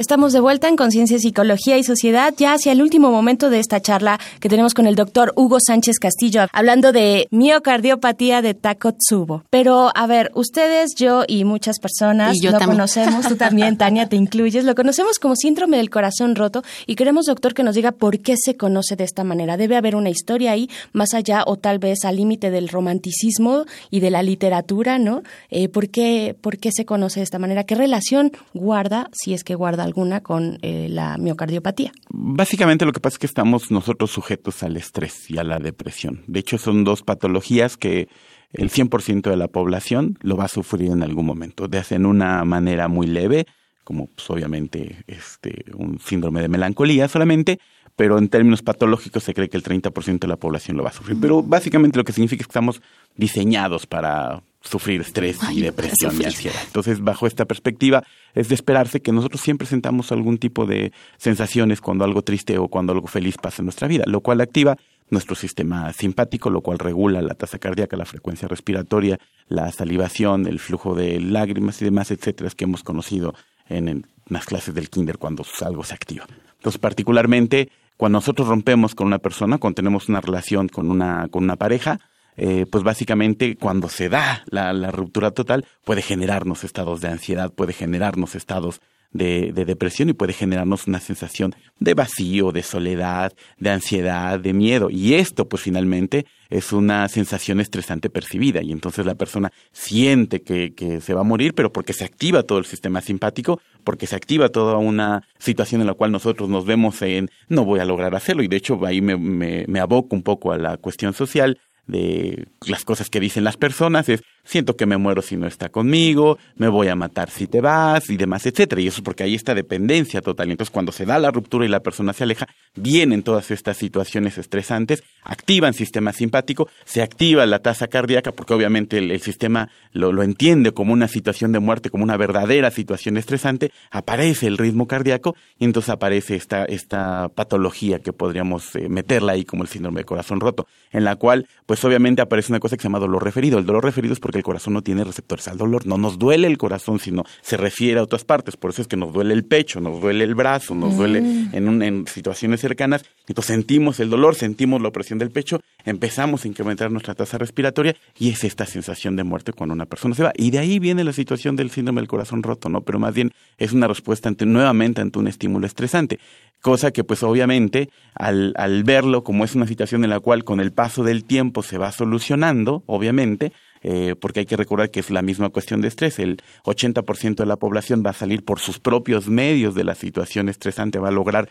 Estamos 0.03 0.33
de 0.33 0.41
vuelta 0.41 0.67
en 0.67 0.75
Conciencia, 0.75 1.17
Psicología 1.17 1.77
y 1.77 1.83
Sociedad, 1.85 2.33
ya 2.35 2.51
hacia 2.51 2.73
el 2.73 2.81
último 2.81 3.09
momento 3.09 3.49
de 3.49 3.59
esta 3.59 3.79
charla 3.79 4.19
que 4.41 4.49
tenemos 4.49 4.73
con 4.73 4.85
el 4.85 4.95
doctor 4.95 5.31
Hugo 5.37 5.59
Sánchez 5.65 5.97
Castillo, 5.97 6.41
hablando 6.51 6.91
de 6.91 7.29
miocardiopatía 7.31 8.41
de 8.41 8.53
Takotsubo. 8.53 9.45
Pero, 9.49 9.91
a 9.95 10.05
ver, 10.05 10.29
ustedes, 10.35 10.95
yo 10.97 11.23
y 11.25 11.45
muchas 11.45 11.79
personas 11.79 12.35
Y 12.35 12.41
yo 12.41 12.51
lo 12.51 12.57
también. 12.57 12.79
conocemos, 12.79 13.29
tú 13.29 13.37
también, 13.37 13.77
Tania, 13.77 14.09
te 14.09 14.17
incluyes, 14.17 14.65
lo 14.65 14.75
conocemos 14.75 15.19
como 15.19 15.37
síndrome 15.37 15.77
del 15.77 15.89
corazón 15.89 16.35
roto 16.35 16.63
y 16.85 16.95
queremos, 16.95 17.27
doctor, 17.27 17.53
que 17.53 17.63
nos 17.63 17.73
diga 17.73 17.93
por 17.93 18.19
qué 18.19 18.35
se 18.35 18.57
conoce 18.57 18.97
de 18.97 19.05
esta 19.05 19.23
manera. 19.23 19.55
Debe 19.55 19.77
haber 19.77 19.95
una 19.95 20.09
historia 20.09 20.51
ahí, 20.51 20.69
más 20.91 21.13
allá 21.13 21.45
o 21.47 21.55
tal 21.55 21.79
vez 21.79 22.03
al 22.03 22.17
límite 22.17 22.51
del 22.51 22.67
romanticismo 22.67 23.63
y 23.89 24.01
de 24.01 24.11
la 24.11 24.21
literatura, 24.21 24.99
¿no? 24.99 25.23
Eh, 25.49 25.69
¿por, 25.69 25.87
qué, 25.87 26.35
¿Por 26.41 26.57
qué 26.57 26.71
se 26.73 26.83
conoce 26.83 27.21
de 27.21 27.23
esta 27.23 27.39
manera? 27.39 27.63
¿Qué 27.63 27.75
relación 27.75 28.33
guarda, 28.53 29.09
si 29.13 29.33
es 29.33 29.45
que 29.45 29.55
guarda 29.55 29.92
alguna, 29.93 30.21
con 30.21 30.57
eh, 30.63 30.87
la 30.89 31.17
miocardiopatía? 31.17 31.91
Básicamente 32.09 32.85
lo 32.85 32.91
que 32.91 32.99
pasa 32.99 33.15
es 33.15 33.19
que 33.19 33.27
estamos 33.27 33.69
nosotros 33.69 34.11
sujetos 34.11 34.63
al 34.63 34.75
estrés 34.75 35.29
y 35.29 35.37
a 35.37 35.43
la 35.43 35.59
depresión. 35.59 36.23
De 36.27 36.39
hecho, 36.39 36.57
son 36.57 36.83
dos 36.83 37.03
patologías 37.03 37.77
que 37.77 38.07
el 38.53 38.71
100% 38.71 39.29
de 39.29 39.37
la 39.37 39.47
población 39.47 40.17
lo 40.21 40.35
va 40.35 40.45
a 40.45 40.47
sufrir 40.47 40.91
en 40.91 41.03
algún 41.03 41.25
momento, 41.25 41.67
de 41.67 41.83
en 41.91 42.05
una 42.05 42.43
manera 42.45 42.87
muy 42.87 43.07
leve, 43.07 43.45
como 43.83 44.07
pues, 44.07 44.29
obviamente 44.29 45.03
este, 45.07 45.65
un 45.75 45.99
síndrome 45.99 46.41
de 46.41 46.47
melancolía 46.47 47.07
solamente, 47.07 47.59
pero 47.95 48.17
en 48.17 48.29
términos 48.29 48.63
patológicos 48.63 49.23
se 49.23 49.33
cree 49.33 49.49
que 49.49 49.57
el 49.57 49.63
30% 49.63 50.19
de 50.19 50.27
la 50.27 50.37
población 50.37 50.77
lo 50.77 50.83
va 50.83 50.89
a 50.89 50.93
sufrir. 50.93 51.17
Pero 51.21 51.43
básicamente 51.43 51.97
lo 51.97 52.03
que 52.03 52.13
significa 52.13 52.41
es 52.41 52.47
que 52.47 52.51
estamos 52.51 52.81
diseñados 53.15 53.85
para 53.85 54.41
sufrir 54.63 55.01
estrés 55.01 55.37
y 55.51 55.61
depresión 55.61 56.19
y 56.21 56.25
ansiedad. 56.25 56.59
Entonces, 56.65 57.01
bajo 57.01 57.27
esta 57.27 57.45
perspectiva, 57.45 58.03
es 58.33 58.49
de 58.49 58.55
esperarse 58.55 59.01
que 59.01 59.11
nosotros 59.11 59.41
siempre 59.41 59.67
sentamos 59.67 60.11
algún 60.11 60.37
tipo 60.37 60.65
de 60.65 60.91
sensaciones 61.17 61.81
cuando 61.81 62.05
algo 62.05 62.21
triste 62.21 62.57
o 62.57 62.69
cuando 62.69 62.93
algo 62.93 63.07
feliz 63.07 63.37
pasa 63.37 63.61
en 63.61 63.65
nuestra 63.65 63.87
vida, 63.87 64.03
lo 64.07 64.21
cual 64.21 64.41
activa 64.41 64.77
nuestro 65.09 65.35
sistema 65.35 65.91
simpático, 65.93 66.49
lo 66.49 66.61
cual 66.61 66.79
regula 66.79 67.21
la 67.21 67.35
tasa 67.35 67.59
cardíaca, 67.59 67.97
la 67.97 68.05
frecuencia 68.05 68.47
respiratoria, 68.47 69.19
la 69.47 69.71
salivación, 69.71 70.47
el 70.47 70.59
flujo 70.59 70.95
de 70.95 71.19
lágrimas 71.19 71.81
y 71.81 71.85
demás, 71.85 72.09
etcétera, 72.09 72.49
que 72.55 72.63
hemos 72.63 72.83
conocido 72.83 73.35
en, 73.69 73.89
en 73.89 74.07
las 74.27 74.45
clases 74.45 74.73
del 74.73 74.89
kinder 74.89 75.17
cuando 75.17 75.45
algo 75.61 75.83
se 75.83 75.93
activa. 75.93 76.25
Entonces, 76.57 76.79
particularmente, 76.79 77.69
cuando 77.97 78.17
nosotros 78.17 78.47
rompemos 78.47 78.95
con 78.95 79.07
una 79.07 79.19
persona, 79.19 79.57
cuando 79.57 79.75
tenemos 79.75 80.09
una 80.09 80.21
relación 80.21 80.69
con 80.69 80.89
una, 80.89 81.27
con 81.29 81.43
una 81.43 81.57
pareja, 81.57 81.99
eh, 82.37 82.65
pues 82.69 82.83
básicamente 82.83 83.55
cuando 83.55 83.89
se 83.89 84.09
da 84.09 84.43
la, 84.49 84.73
ruptura 84.91 85.31
total 85.31 85.65
puede 85.83 86.01
generarnos 86.01 86.63
estados 86.63 87.01
de 87.01 87.09
ansiedad, 87.09 87.51
puede 87.51 87.73
generarnos 87.73 88.35
estados 88.35 88.81
de, 89.11 89.51
de, 89.53 89.65
depresión 89.65 90.09
y 90.09 90.13
puede 90.13 90.33
generarnos 90.33 90.87
una 90.87 90.99
sensación 90.99 91.53
de 91.79 91.93
vacío, 91.93 92.51
de 92.51 92.63
soledad, 92.63 93.31
de 93.59 93.69
ansiedad, 93.69 94.39
de 94.39 94.53
miedo. 94.53 94.89
Y 94.89 95.13
esto, 95.13 95.47
pues 95.47 95.61
finalmente, 95.61 96.25
es 96.49 96.73
una 96.73 97.07
sensación 97.07 97.59
estresante 97.59 98.09
percibida. 98.09 98.63
Y 98.63 98.71
entonces 98.71 99.05
la 99.05 99.13
persona 99.13 99.51
siente 99.71 100.41
que, 100.41 100.73
que 100.73 100.99
se 100.99 101.13
va 101.13 101.21
a 101.21 101.25
morir, 101.25 101.53
pero 101.53 101.71
porque 101.71 101.93
se 101.93 102.05
activa 102.05 102.41
todo 102.41 102.57
el 102.57 102.65
sistema 102.65 103.01
simpático, 103.01 103.61
porque 103.83 104.07
se 104.07 104.15
activa 104.15 104.49
toda 104.49 104.77
una 104.77 105.27
situación 105.37 105.81
en 105.81 105.87
la 105.87 105.93
cual 105.93 106.11
nosotros 106.11 106.49
nos 106.49 106.65
vemos 106.65 106.99
en 107.03 107.29
no 107.49 107.65
voy 107.65 107.81
a 107.81 107.85
lograr 107.85 108.15
hacerlo. 108.15 108.41
Y 108.41 108.47
de 108.47 108.57
hecho 108.57 108.83
ahí 108.83 108.99
me, 109.01 109.15
me 109.15 109.79
aboco 109.79 110.15
un 110.15 110.23
poco 110.23 110.51
a 110.51 110.57
la 110.57 110.77
cuestión 110.77 111.13
social 111.13 111.59
de 111.87 112.47
las 112.65 112.85
cosas 112.85 113.09
que 113.09 113.19
dicen 113.19 113.43
las 113.43 113.57
personas 113.57 114.09
es 114.09 114.21
siento 114.43 114.75
que 114.75 114.85
me 114.85 114.97
muero 114.97 115.21
si 115.21 115.37
no 115.37 115.47
está 115.47 115.69
conmigo, 115.69 116.37
me 116.55 116.67
voy 116.67 116.87
a 116.87 116.95
matar 116.95 117.29
si 117.29 117.47
te 117.47 117.61
vas 117.61 118.09
y 118.09 118.17
demás, 118.17 118.45
etcétera. 118.45 118.81
Y 118.81 118.87
eso 118.87 118.97
es 118.97 119.03
porque 119.03 119.23
hay 119.23 119.35
esta 119.35 119.55
dependencia 119.55 120.21
total. 120.21 120.51
Entonces, 120.51 120.71
cuando 120.71 120.91
se 120.91 121.05
da 121.05 121.19
la 121.19 121.31
ruptura 121.31 121.65
y 121.65 121.69
la 121.69 121.81
persona 121.81 122.13
se 122.13 122.23
aleja, 122.23 122.47
vienen 122.75 123.23
todas 123.23 123.51
estas 123.51 123.77
situaciones 123.77 124.37
estresantes, 124.37 125.03
activan 125.23 125.73
sistema 125.73 126.13
simpático, 126.13 126.69
se 126.85 127.01
activa 127.01 127.45
la 127.45 127.59
tasa 127.59 127.87
cardíaca, 127.87 128.31
porque 128.31 128.53
obviamente 128.53 128.97
el, 128.97 129.21
sistema 129.21 129.69
lo, 129.91 130.11
lo, 130.11 130.23
entiende 130.23 130.71
como 130.71 130.93
una 130.93 131.07
situación 131.07 131.51
de 131.51 131.59
muerte, 131.59 131.89
como 131.89 132.03
una 132.03 132.17
verdadera 132.17 132.71
situación 132.71 133.17
estresante, 133.17 133.71
aparece 133.91 134.47
el 134.47 134.57
ritmo 134.57 134.87
cardíaco 134.87 135.35
y 135.59 135.65
entonces 135.65 135.89
aparece 135.89 136.35
esta, 136.35 136.65
esta 136.65 137.29
patología 137.29 137.99
que 137.99 138.13
podríamos 138.13 138.75
eh, 138.75 138.89
meterla 138.89 139.33
ahí 139.33 139.45
como 139.45 139.63
el 139.63 139.69
síndrome 139.69 140.01
de 140.01 140.05
corazón 140.05 140.39
roto, 140.39 140.67
en 140.91 141.03
la 141.03 141.15
cual, 141.15 141.47
pues 141.65 141.83
obviamente 141.85 142.21
aparece 142.21 142.51
una 142.51 142.59
cosa 142.59 142.75
que 142.75 142.81
se 142.81 142.87
llama 142.87 142.99
dolor 142.99 143.23
referido. 143.23 143.59
El 143.59 143.65
dolor 143.65 143.83
referido 143.83 144.13
es 144.13 144.19
porque 144.19 144.32
el 144.37 144.43
corazón 144.43 144.73
no 144.73 144.81
tiene 144.81 145.03
receptores 145.03 145.47
al 145.47 145.57
dolor. 145.57 145.85
No 145.85 145.97
nos 145.97 146.17
duele 146.19 146.47
el 146.47 146.57
corazón, 146.57 146.99
sino 146.99 147.23
se 147.41 147.57
refiere 147.57 147.99
a 147.99 148.03
otras 148.03 148.23
partes. 148.23 148.57
Por 148.57 148.71
eso 148.71 148.81
es 148.81 148.87
que 148.87 148.97
nos 148.97 149.13
duele 149.13 149.33
el 149.33 149.45
pecho, 149.45 149.79
nos 149.79 150.01
duele 150.01 150.23
el 150.23 150.35
brazo, 150.35 150.75
nos 150.75 150.95
duele 150.97 151.21
Mm. 151.21 151.49
en, 151.53 151.67
un, 151.67 151.81
en 151.83 152.07
situaciones 152.07 152.61
cercanas. 152.61 153.05
Entonces 153.27 153.53
sentimos 153.53 153.99
el 153.99 154.09
dolor, 154.09 154.35
sentimos 154.35 154.81
la 154.81 154.89
opresión 154.89 155.19
del 155.19 155.31
pecho, 155.31 155.61
empezamos 155.85 156.43
a 156.43 156.47
incrementar 156.47 156.91
nuestra 156.91 157.15
tasa 157.15 157.37
respiratoria 157.37 157.95
y 158.17 158.29
es 158.29 158.43
esta 158.43 158.65
sensación 158.65 159.15
de 159.15 159.23
muerte 159.23 159.53
cuando 159.53 159.73
una 159.73 159.85
persona 159.85 160.15
se 160.15 160.23
va. 160.23 160.33
Y 160.35 160.51
de 160.51 160.59
ahí 160.59 160.79
viene 160.79 161.03
la 161.03 161.13
situación 161.13 161.55
del 161.55 161.69
síndrome 161.71 162.01
del 162.01 162.07
corazón 162.07 162.43
roto, 162.43 162.69
¿no? 162.69 162.81
Pero 162.81 162.99
más 162.99 163.13
bien 163.13 163.31
es 163.57 163.73
una 163.73 163.87
respuesta 163.87 164.29
ante, 164.29 164.45
nuevamente 164.45 165.01
ante 165.01 165.19
un 165.19 165.27
estímulo 165.27 165.65
estresante. 165.67 166.19
Cosa 166.61 166.91
que 166.91 167.03
pues 167.03 167.23
obviamente 167.23 167.89
al, 168.15 168.53
al 168.57 168.83
verlo 168.83 169.23
como 169.23 169.43
es 169.43 169.55
una 169.55 169.67
situación 169.67 170.03
en 170.03 170.09
la 170.09 170.19
cual 170.19 170.43
con 170.43 170.59
el 170.59 170.71
paso 170.71 171.03
del 171.03 171.25
tiempo 171.25 171.61
se 171.63 171.77
va 171.77 171.91
solucionando, 171.91 172.83
obviamente, 172.85 173.51
eh, 173.83 174.15
porque 174.19 174.41
hay 174.41 174.45
que 174.45 174.55
recordar 174.55 174.89
que 174.89 175.01
es 175.01 175.09
la 175.09 175.21
misma 175.21 175.49
cuestión 175.49 175.81
de 175.81 175.89
estrés. 175.89 176.17
El 176.19 176.41
80% 176.63 177.35
de 177.35 177.45
la 177.45 177.57
población 177.57 178.01
va 178.05 178.11
a 178.11 178.13
salir 178.13 178.43
por 178.43 178.59
sus 178.59 178.79
propios 178.79 179.27
medios 179.27 179.75
de 179.75 179.83
la 179.83 179.93
situación 179.93 180.47
estresante, 180.49 180.99
va 180.99 181.09
a 181.09 181.11
lograr 181.11 181.49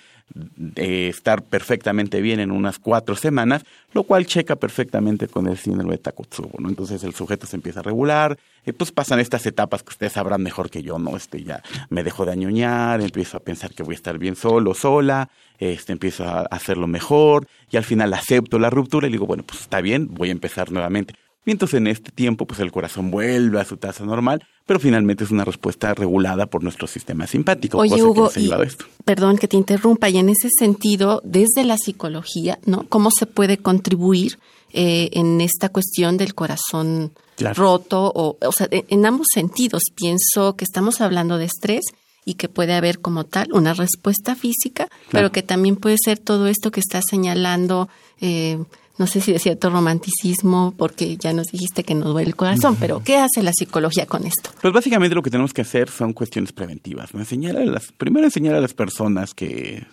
eh, 0.76 1.08
estar 1.08 1.42
perfectamente 1.42 2.22
bien 2.22 2.40
en 2.40 2.50
unas 2.50 2.78
cuatro 2.78 3.16
semanas, 3.16 3.64
lo 3.92 4.04
cual 4.04 4.26
checa 4.26 4.56
perfectamente 4.56 5.28
con 5.28 5.46
el 5.46 5.58
síndrome 5.58 5.92
de 5.92 5.98
Takotsubo. 5.98 6.58
Entonces 6.66 7.04
el 7.04 7.14
sujeto 7.14 7.46
se 7.46 7.56
empieza 7.56 7.80
a 7.80 7.82
regular, 7.82 8.38
eh, 8.64 8.72
pues 8.72 8.92
pasan 8.92 9.20
estas 9.20 9.44
etapas 9.44 9.82
que 9.82 9.90
ustedes 9.90 10.14
sabrán 10.14 10.42
mejor 10.42 10.70
que 10.70 10.82
yo, 10.82 10.98
¿no? 10.98 11.16
Este 11.16 11.42
ya 11.44 11.62
me 11.90 12.02
dejo 12.02 12.24
de 12.24 12.32
añoñar, 12.32 13.02
empiezo 13.02 13.36
a 13.36 13.40
pensar 13.40 13.74
que 13.74 13.82
voy 13.82 13.94
a 13.94 13.96
estar 13.96 14.18
bien 14.18 14.36
solo, 14.36 14.72
sola, 14.72 15.28
este 15.58 15.92
empiezo 15.92 16.24
a 16.24 16.42
hacerlo 16.42 16.86
mejor 16.86 17.46
y 17.70 17.76
al 17.76 17.84
final 17.84 18.14
acepto 18.14 18.58
la 18.58 18.70
ruptura 18.70 19.06
y 19.06 19.12
digo, 19.12 19.26
bueno, 19.26 19.42
pues 19.42 19.60
está 19.60 19.80
bien, 19.80 20.08
voy 20.12 20.30
a 20.30 20.32
empezar 20.32 20.72
nuevamente. 20.72 21.14
Y 21.44 21.50
entonces 21.50 21.78
en 21.78 21.88
este 21.88 22.12
tiempo, 22.12 22.46
pues 22.46 22.60
el 22.60 22.70
corazón 22.70 23.10
vuelve 23.10 23.60
a 23.60 23.64
su 23.64 23.76
tasa 23.76 24.04
normal, 24.04 24.44
pero 24.64 24.78
finalmente 24.78 25.24
es 25.24 25.30
una 25.30 25.44
respuesta 25.44 25.92
regulada 25.92 26.46
por 26.46 26.62
nuestro 26.62 26.86
sistema 26.86 27.26
simpático. 27.26 27.78
Oye, 27.78 27.90
cosa 27.90 28.04
Hugo, 28.04 28.14
que 28.30 28.40
nos 28.40 28.52
ha 28.52 28.62
y, 28.62 28.66
esto. 28.66 28.84
perdón 29.04 29.38
que 29.38 29.48
te 29.48 29.56
interrumpa, 29.56 30.08
y 30.08 30.18
en 30.18 30.28
ese 30.28 30.48
sentido, 30.56 31.20
desde 31.24 31.64
la 31.64 31.76
psicología, 31.78 32.58
¿no? 32.64 32.86
¿Cómo 32.88 33.10
se 33.10 33.26
puede 33.26 33.58
contribuir 33.58 34.38
eh, 34.72 35.10
en 35.14 35.40
esta 35.40 35.68
cuestión 35.68 36.16
del 36.16 36.34
corazón 36.34 37.12
Claro. 37.36 37.60
roto? 37.60 38.12
O, 38.14 38.36
o 38.40 38.52
sea, 38.52 38.68
en, 38.70 39.04
ambos 39.04 39.26
sentidos, 39.34 39.82
pienso 39.96 40.54
que 40.54 40.64
estamos 40.64 41.00
hablando 41.00 41.38
de 41.38 41.46
estrés 41.46 41.84
y 42.24 42.34
que 42.34 42.48
puede 42.48 42.74
haber 42.74 43.00
como 43.00 43.24
tal 43.24 43.48
una 43.52 43.74
respuesta 43.74 44.36
física, 44.36 44.88
pero 45.10 45.32
que 45.32 45.42
también 45.42 45.74
puede 45.74 45.96
ser 46.02 46.18
todo 46.18 46.46
esto 46.46 46.70
que 46.70 46.78
estás 46.78 47.04
señalando, 47.10 47.88
eh, 48.20 48.62
no 48.98 49.06
sé 49.06 49.20
si 49.20 49.32
de 49.32 49.38
cierto 49.38 49.70
romanticismo, 49.70 50.74
porque 50.76 51.16
ya 51.16 51.32
nos 51.32 51.48
dijiste 51.48 51.84
que 51.84 51.94
nos 51.94 52.12
duele 52.12 52.28
el 52.28 52.36
corazón, 52.36 52.76
pero 52.78 53.02
¿qué 53.02 53.16
hace 53.16 53.42
la 53.42 53.52
psicología 53.52 54.06
con 54.06 54.26
esto? 54.26 54.50
Pues 54.60 54.72
básicamente 54.72 55.14
lo 55.14 55.22
que 55.22 55.30
tenemos 55.30 55.52
que 55.52 55.62
hacer 55.62 55.88
son 55.88 56.12
cuestiones 56.12 56.52
preventivas. 56.52 57.14
¿no? 57.14 57.20
Enseñar 57.20 57.56
a 57.56 57.64
las, 57.64 57.92
primero 57.92 58.26
enseñar 58.26 58.54
a 58.54 58.60
las 58.60 58.74
personas 58.74 59.34
que, 59.34 59.86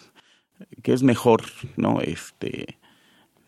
que 0.84 0.94
es 0.94 1.04
mejor, 1.04 1.44
¿no? 1.78 2.02
Este, 2.02 2.78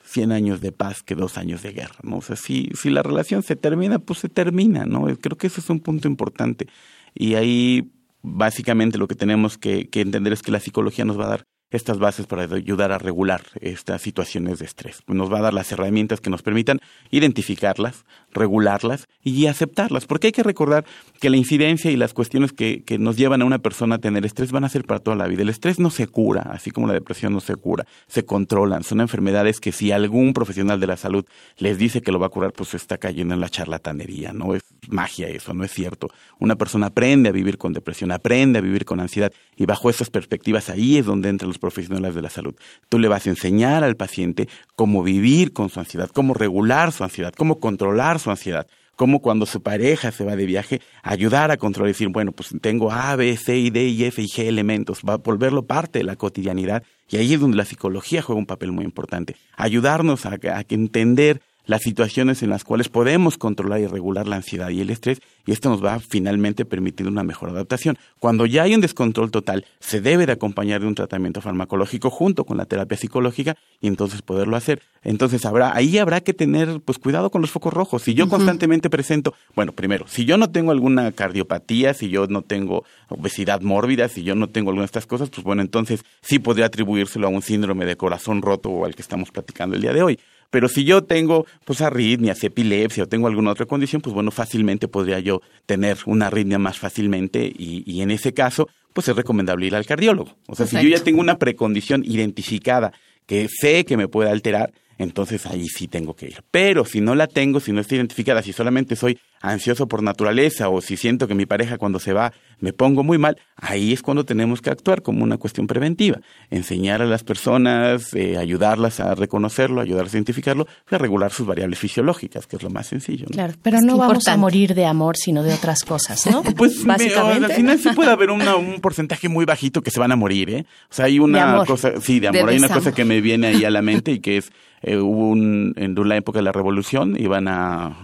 100 0.04 0.32
años 0.32 0.62
de 0.62 0.72
paz 0.72 1.04
que 1.04 1.16
dos 1.16 1.38
años 1.38 1.64
de 1.64 1.72
guerra, 1.72 1.98
¿no? 2.04 2.18
O 2.18 2.22
sea, 2.22 2.36
si, 2.36 2.70
si 2.74 2.90
la 2.90 3.04
relación 3.04 3.44
se 3.44 3.56
termina, 3.56 4.00
pues 4.00 4.20
se 4.20 4.30
termina, 4.30 4.86
¿no? 4.86 5.06
Creo 5.18 5.38
que 5.38 5.48
ese 5.48 5.62
es 5.62 5.70
un 5.70 5.80
punto 5.80 6.08
importante. 6.08 6.68
Y 7.14 7.36
ahí, 7.36 7.92
básicamente, 8.22 8.98
lo 8.98 9.08
que 9.08 9.16
tenemos 9.16 9.58
que, 9.58 9.90
que 9.90 10.02
entender 10.02 10.34
es 10.34 10.42
que 10.42 10.52
la 10.52 10.60
psicología 10.60 11.06
nos 11.06 11.20
va 11.20 11.26
a 11.26 11.30
dar 11.30 11.44
estas 11.72 12.00
bases 12.00 12.28
para 12.28 12.44
ayudar 12.44 12.92
a 12.92 12.98
regular 12.98 13.42
estas 13.62 14.02
situaciones 14.02 14.60
de 14.60 14.66
estrés. 14.66 15.02
Nos 15.08 15.32
va 15.32 15.40
a 15.40 15.42
dar 15.42 15.54
las 15.54 15.72
herramientas 15.72 16.22
que 16.22 16.30
nos 16.30 16.42
permitan 16.44 16.80
identificarlas, 17.10 18.06
regularlas 18.32 19.08
y 19.24 19.48
aceptarlas, 19.48 20.06
porque 20.06 20.28
hay 20.28 20.34
que 20.34 20.44
recordar 20.44 20.86
que 21.20 21.30
la 21.30 21.38
incidencia 21.38 21.92
y 21.92 21.96
las 21.96 22.14
cuestiones 22.14 22.52
que, 22.52 22.84
que, 22.84 22.98
nos 22.98 23.18
llevan 23.18 23.42
a 23.42 23.46
una 23.46 23.60
persona 23.60 23.96
a 23.96 24.00
tener 24.00 24.26
estrés 24.26 24.52
van 24.52 24.64
a 24.64 24.70
ser 24.70 24.86
para 24.86 25.00
toda 25.00 25.16
la 25.16 25.28
vida. 25.28 25.42
El 25.42 25.50
estrés 25.50 25.80
no 25.80 25.90
se 25.90 26.08
cura, 26.08 26.42
así 26.52 26.72
como 26.72 26.88
la 26.88 26.94
depresión 26.94 27.34
no 27.34 27.40
se 27.40 27.56
cura, 27.56 27.86
se 28.08 28.26
controlan. 28.26 28.84
Son 28.84 29.02
enfermedades 29.02 29.60
que 29.60 29.72
si 29.72 29.92
algún 29.92 30.34
profesional 30.34 30.80
de 30.80 30.88
la 30.88 30.98
salud 30.98 31.26
les 31.58 31.78
dice 31.78 32.02
que 32.02 32.12
lo 32.12 32.20
va 32.20 32.28
a 32.28 32.30
curar, 32.30 32.54
pues 32.54 32.74
está 32.74 32.98
cayendo 32.98 33.34
en 33.34 33.40
la 33.40 33.50
charlatanería, 33.50 34.34
no 34.34 34.56
es 34.56 34.62
magia 34.90 35.28
eso, 35.30 35.54
no 35.54 35.64
es 35.64 35.72
cierto. 35.72 36.10
Una 36.40 36.56
persona 36.56 36.88
aprende 36.88 37.30
a 37.30 37.32
vivir 37.32 37.58
con 37.58 37.74
depresión, 37.74 38.12
aprende 38.12 38.60
a 38.60 38.62
vivir 38.62 38.86
con 38.86 39.00
ansiedad 39.00 39.32
y 39.56 39.66
bajo 39.66 39.90
esas 39.90 40.10
perspectivas 40.10 40.70
ahí 40.70 40.98
es 40.98 41.06
donde 41.06 41.30
entran 41.30 41.50
los 41.50 41.60
profesionales 41.62 42.14
de 42.14 42.22
la 42.22 42.30
salud. 42.30 42.56
Tú 42.90 43.00
le 43.00 43.08
vas 43.08 43.26
a 43.26 43.30
enseñar 43.30 43.86
al 43.86 43.96
paciente 43.96 44.50
cómo 44.76 45.04
vivir 45.04 45.54
con 45.54 45.70
su 45.70 45.80
ansiedad, 45.80 46.10
cómo 46.14 46.34
regular 46.34 46.92
su 46.92 47.06
ansiedad, 47.06 47.34
cómo 47.38 47.62
controlar 47.62 48.20
su 48.20 48.30
ansiedad 48.30 48.68
cómo 49.02 49.20
cuando 49.20 49.48
su 49.48 49.64
pareja 49.64 50.12
se 50.12 50.24
va 50.24 50.36
de 50.36 50.46
viaje, 50.46 50.80
ayudar 51.02 51.50
a 51.50 51.58
controlar 51.58 51.88
decir, 51.88 52.10
bueno, 52.10 52.34
pues 52.34 52.54
tengo 52.62 52.92
A, 52.92 53.16
B, 53.16 53.36
C, 53.36 53.72
D, 53.72 53.88
y 53.88 54.04
F 54.04 54.22
y 54.22 54.28
G 54.28 54.46
elementos, 54.46 55.02
va 55.02 55.14
a 55.14 55.18
volverlo 55.18 55.66
parte 55.66 55.98
de 55.98 56.06
la 56.06 56.16
cotidianidad. 56.16 56.84
Y 57.10 57.18
ahí 57.18 57.34
es 57.34 57.40
donde 57.40 57.58
la 57.58 57.66
psicología 57.66 58.22
juega 58.22 58.38
un 58.38 58.46
papel 58.46 58.72
muy 58.72 58.86
importante. 58.86 59.36
Ayudarnos 59.58 60.28
a, 60.28 60.34
a 60.34 60.64
entender 60.70 61.42
las 61.66 61.82
situaciones 61.82 62.44
en 62.44 62.50
las 62.50 62.64
cuales 62.64 62.90
podemos 62.90 63.38
controlar 63.38 63.80
y 63.80 63.88
regular 63.88 64.28
la 64.28 64.38
ansiedad 64.38 64.70
y 64.70 64.82
el 64.82 64.90
estrés 64.90 65.22
y 65.46 65.52
esto 65.52 65.70
nos 65.70 65.84
va 65.84 65.96
a 65.96 66.00
finalmente 66.00 66.66
permitir 66.66 67.08
una 67.08 67.24
mejor 67.24 67.50
adaptación. 67.50 67.98
Cuando 68.20 68.46
ya 68.46 68.64
hay 68.64 68.76
un 68.76 68.82
descontrol 68.82 69.32
total, 69.32 69.66
se 69.80 70.02
debe 70.02 70.26
de 70.26 70.34
acompañar 70.34 70.82
de 70.82 70.88
un 70.88 70.96
tratamiento 70.96 71.42
farmacológico 71.42 72.10
junto 72.10 72.46
con 72.46 72.58
la 72.58 72.66
terapia 72.66 72.98
psicológica 72.98 73.58
y 73.80 73.88
entonces 73.88 74.22
poderlo 74.22 74.56
hacer. 74.56 74.82
Entonces 75.04 75.46
habrá 75.46 75.76
ahí 75.76 75.98
habrá 75.98 76.22
que 76.22 76.34
tener 76.34 76.80
pues 76.82 77.00
cuidado 77.00 77.32
con 77.32 77.42
los 77.42 77.52
focos 77.52 77.74
rojos. 77.74 78.04
Si 78.04 78.14
yo 78.14 78.26
uh 78.26 78.28
-huh. 78.28 78.32
constantemente 78.32 78.90
presento, 78.90 79.34
bueno, 79.56 79.72
primero, 79.72 80.06
si 80.08 80.26
yo 80.26 80.38
no 80.38 80.52
tengo 80.52 80.72
alguna 80.72 81.12
cardiopatía, 81.12 81.94
si 81.94 82.10
yo 82.10 82.28
no 82.28 82.44
tengo 82.44 82.84
obesidad 83.10 83.62
mórbida, 83.62 84.10
si 84.10 84.24
yo 84.24 84.36
no 84.36 84.48
tengo 84.48 84.70
alguna 84.70 84.84
de 84.84 84.88
estas 84.88 85.08
cosas, 85.08 85.30
pues 85.30 85.44
bueno, 85.44 85.62
entonces 85.62 86.04
sí 86.22 86.40
podría 86.40 86.66
atribuírselo 86.68 87.28
a 87.28 87.30
un 87.30 87.42
síndrome 87.42 87.86
de 87.86 87.96
corazón 87.96 88.42
roto 88.42 88.70
o 88.70 88.86
al 88.86 88.96
que 88.96 89.02
estamos 89.02 89.32
platicando 89.32 89.76
el 89.76 89.82
día 89.82 89.94
de 89.94 90.04
hoy. 90.04 90.20
Pero 90.52 90.68
si 90.68 90.84
yo 90.84 91.04
tengo 91.04 91.48
pues 91.66 91.82
arritmias, 91.82 92.44
epilepsia 92.44 93.06
o 93.06 93.08
tengo 93.08 93.28
alguna 93.28 93.52
otra 93.52 93.66
condición, 93.66 94.02
pues 94.02 94.14
bueno, 94.14 94.30
fácilmente 94.30 94.88
podría 94.88 95.20
yo 95.20 95.42
tener 95.66 95.98
una 96.06 96.28
arritmia 96.28 96.60
más 96.60 96.78
fácilmente 96.78 97.46
y, 97.46 97.84
y 97.92 98.02
en 98.02 98.12
ese 98.12 98.34
caso, 98.34 98.68
pues 98.94 99.08
es 99.08 99.16
recomendable 99.16 99.66
ir 99.66 99.76
al 99.76 99.86
cardiólogo. 99.86 100.36
O 100.48 100.56
sea, 100.56 100.68
si 100.68 100.76
yo 100.76 100.90
ya 100.90 101.04
tengo 101.04 101.22
una 101.22 101.38
precondición 101.38 102.04
identificada 102.06 102.92
que 103.26 103.48
sé 103.48 103.86
que 103.86 103.98
me 103.98 104.08
puede 104.08 104.30
alterar, 104.30 104.74
entonces 104.98 105.46
ahí 105.46 105.68
sí 105.68 105.88
tengo 105.88 106.16
que 106.16 106.28
ir. 106.28 106.44
Pero 106.52 106.86
si 106.86 107.02
no 107.02 107.16
la 107.16 107.28
tengo, 107.28 107.60
si 107.60 107.72
no 107.72 107.82
está 107.82 107.96
identificada, 107.96 108.44
si 108.44 108.54
solamente 108.54 108.96
soy 108.96 109.18
ansioso 109.42 109.88
por 109.88 110.04
naturaleza 110.04 110.70
o 110.70 110.82
si 110.82 110.98
siento 110.98 111.28
que 111.28 111.36
mi 111.36 111.46
pareja 111.46 111.78
cuando 111.78 112.00
se 112.00 112.14
va 112.14 112.32
me 112.62 112.74
pongo 112.74 113.04
muy 113.04 113.18
mal, 113.18 113.38
ahí 113.58 113.92
es 113.92 114.02
cuando 114.02 114.24
tenemos 114.24 114.62
que 114.62 114.70
actuar 114.70 115.02
como 115.02 115.24
una 115.24 115.38
cuestión 115.38 115.68
preventiva, 115.68 116.20
enseñar 116.52 117.02
a 117.02 117.06
las 117.06 117.24
personas, 117.24 118.14
eh, 118.14 118.38
ayudarlas 118.38 119.00
a 119.00 119.16
reconocerlo, 119.16 119.82
ayudarlas 119.82 120.14
a 120.14 120.18
identificarlo, 120.18 120.68
a 120.90 120.98
regular 120.98 121.32
sus 121.32 121.48
variables 121.48 121.80
fisiológicas, 121.80 122.46
que 122.46 122.58
es 122.58 122.64
lo 122.64 122.70
más 122.70 122.88
sencillo. 122.88 123.26
Claro, 123.32 123.54
pero 123.62 123.82
no 123.82 123.98
vamos 123.98 124.28
a 124.28 124.38
morir 124.38 124.76
de 124.76 124.86
amor, 124.86 125.18
sino 125.18 125.42
de 125.44 125.54
otras 125.54 125.84
cosas, 125.84 126.26
¿no? 126.28 126.44
pues 126.56 126.86
básicamente. 126.86 127.46
al 127.46 127.52
final 127.54 127.80
sí 127.80 127.90
puede 127.96 128.12
haber 128.12 128.30
un 128.30 128.80
porcentaje 128.80 129.28
muy 129.28 129.46
bajito 129.46 129.82
que 129.82 129.90
se 129.92 130.00
van 130.00 130.12
a 130.12 130.16
morir, 130.16 130.50
¿eh? 130.52 130.66
O 130.90 130.94
sea, 130.94 131.06
hay 131.06 131.20
una 131.20 131.66
cosa, 131.66 132.00
sí, 132.00 132.20
de 132.20 132.28
amor, 132.28 132.50
hay 132.50 132.58
una 132.58 132.70
cosa 132.70 132.94
que 132.94 133.06
me 133.06 133.22
viene 133.22 133.48
ahí 133.48 133.66
a 133.66 133.72
la 133.72 133.82
mente 133.82 134.12
y 134.12 134.20
que 134.20 134.38
es 134.38 134.52
eh, 134.84 134.98
hubo 134.98 135.30
un, 135.30 135.74
en 135.78 135.96
la 136.08 136.18
época 136.18 136.40
de 136.40 136.44
la 136.44 136.52
revolución, 136.52 137.16
iban 137.20 137.48
a 137.48 137.96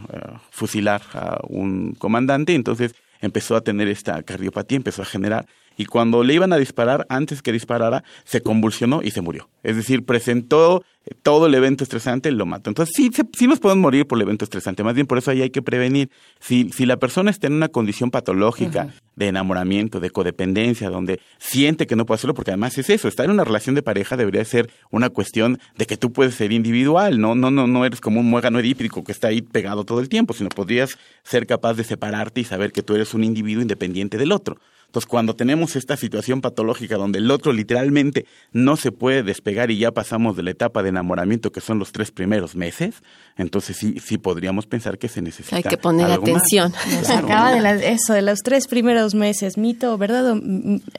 fusilar 0.52 1.02
a 1.14 1.27
un 1.48 1.94
comandante, 1.94 2.56
entonces 2.56 2.96
empezó 3.22 3.56
a 3.56 3.62
tener 3.62 3.88
esta 3.88 4.22
cardiopatía, 4.24 4.78
empezó 4.78 5.02
a 5.02 5.06
generar 5.06 5.46
y 5.78 5.86
cuando 5.86 6.24
le 6.24 6.34
iban 6.34 6.52
a 6.52 6.58
disparar, 6.58 7.06
antes 7.08 7.42
que 7.42 7.52
disparara, 7.52 8.04
se 8.26 8.42
convulsionó 8.42 9.02
y 9.04 9.12
se 9.12 9.22
murió. 9.22 9.48
Es 9.64 9.76
decir, 9.76 10.04
presentó 10.06 10.84
eh, 11.06 11.12
todo 11.22 11.46
el 11.46 11.54
evento 11.54 11.84
estresante, 11.84 12.32
lo 12.32 12.48
mató. 12.48 12.72
Entonces, 12.72 12.96
sí, 12.98 13.12
sí 13.38 13.48
nos 13.48 13.60
podemos 13.60 13.84
morir 13.84 14.08
por 14.08 14.18
el 14.18 14.24
evento 14.24 14.44
estresante. 14.44 14.84
Más 14.84 14.96
bien, 14.96 15.06
por 15.06 15.20
eso 15.20 15.30
ahí 15.30 15.44
hay 15.44 15.52
que 15.52 15.62
prevenir. 15.62 16.10
Si, 16.40 16.70
si 16.72 16.88
la 16.88 16.98
persona 16.98 17.30
está 17.30 17.46
en 17.46 17.54
una 17.54 17.68
condición 17.68 18.10
patológica 18.10 18.88
de 19.16 19.28
enamoramiento, 19.28 20.00
de 20.00 20.10
codependencia, 20.10 20.90
donde 20.90 21.20
siente 21.38 21.86
que 21.86 21.96
no 21.96 22.06
puede 22.06 22.18
hacerlo, 22.18 22.34
porque 22.34 22.52
además 22.52 22.78
es 22.78 22.90
eso, 22.90 23.08
estar 23.08 23.26
en 23.26 23.32
una 23.32 23.44
relación 23.44 23.76
de 23.76 23.84
pareja 23.84 24.18
debería 24.18 24.44
ser 24.46 24.72
una 24.90 25.10
cuestión 25.10 25.60
de 25.78 25.86
que 25.86 25.98
tú 25.98 26.12
puedes 26.12 26.34
ser 26.36 26.52
individual, 26.52 27.20
no, 27.20 27.36
no, 27.36 27.52
no, 27.52 27.68
no 27.68 27.86
eres 27.86 28.02
como 28.02 28.20
un 28.20 28.30
muégano 28.30 28.60
edípico 28.60 29.04
que 29.04 29.12
está 29.12 29.28
ahí 29.28 29.42
pegado 29.42 29.84
todo 29.84 30.00
el 30.00 30.10
tiempo, 30.10 30.34
sino 30.34 30.50
podrías 30.50 30.98
ser 31.24 31.46
capaz 31.46 31.76
de 31.76 31.84
separarte 31.84 32.42
y 32.42 32.46
saber 32.46 32.72
que 32.72 32.82
tú 32.82 32.96
eres 32.96 33.14
un 33.14 33.24
individuo 33.24 33.62
independiente 33.62 34.18
del 34.18 34.32
otro. 34.32 34.58
Entonces, 34.88 35.08
cuando 35.08 35.36
tenemos 35.36 35.76
esta 35.76 35.98
situación 35.98 36.40
patológica 36.40 36.96
donde 36.96 37.20
el 37.20 37.30
otro 37.30 37.52
literalmente 37.52 38.26
no 38.54 38.78
se 38.78 38.94
puede 38.94 39.22
despegar 39.22 39.70
y 39.70 39.78
ya 39.78 39.92
pasamos 39.92 40.38
de 40.38 40.44
la 40.44 40.52
etapa 40.52 40.82
de 40.82 40.90
enamoramiento 40.90 41.52
que 41.52 41.60
son 41.60 41.78
los 41.78 41.92
tres 41.92 42.12
primeros 42.12 42.56
meses, 42.56 43.04
entonces 43.36 43.76
sí, 43.76 43.98
sí 44.00 44.18
podríamos 44.18 44.66
pensar 44.66 44.98
que 44.98 45.10
se 45.10 45.22
necesita. 45.22 45.58
Hay 45.58 45.64
que 45.64 45.78
poner 45.78 46.10
atención. 46.10 46.74
Se 47.04 47.14
acaba 47.14 47.54
de 47.54 47.92
eso, 47.92 48.14
de 48.14 48.22
los 48.22 48.40
tres 48.40 48.68
primeros 48.68 49.14
meses, 49.14 49.58
mito, 49.58 49.98
¿verdad? 49.98 50.38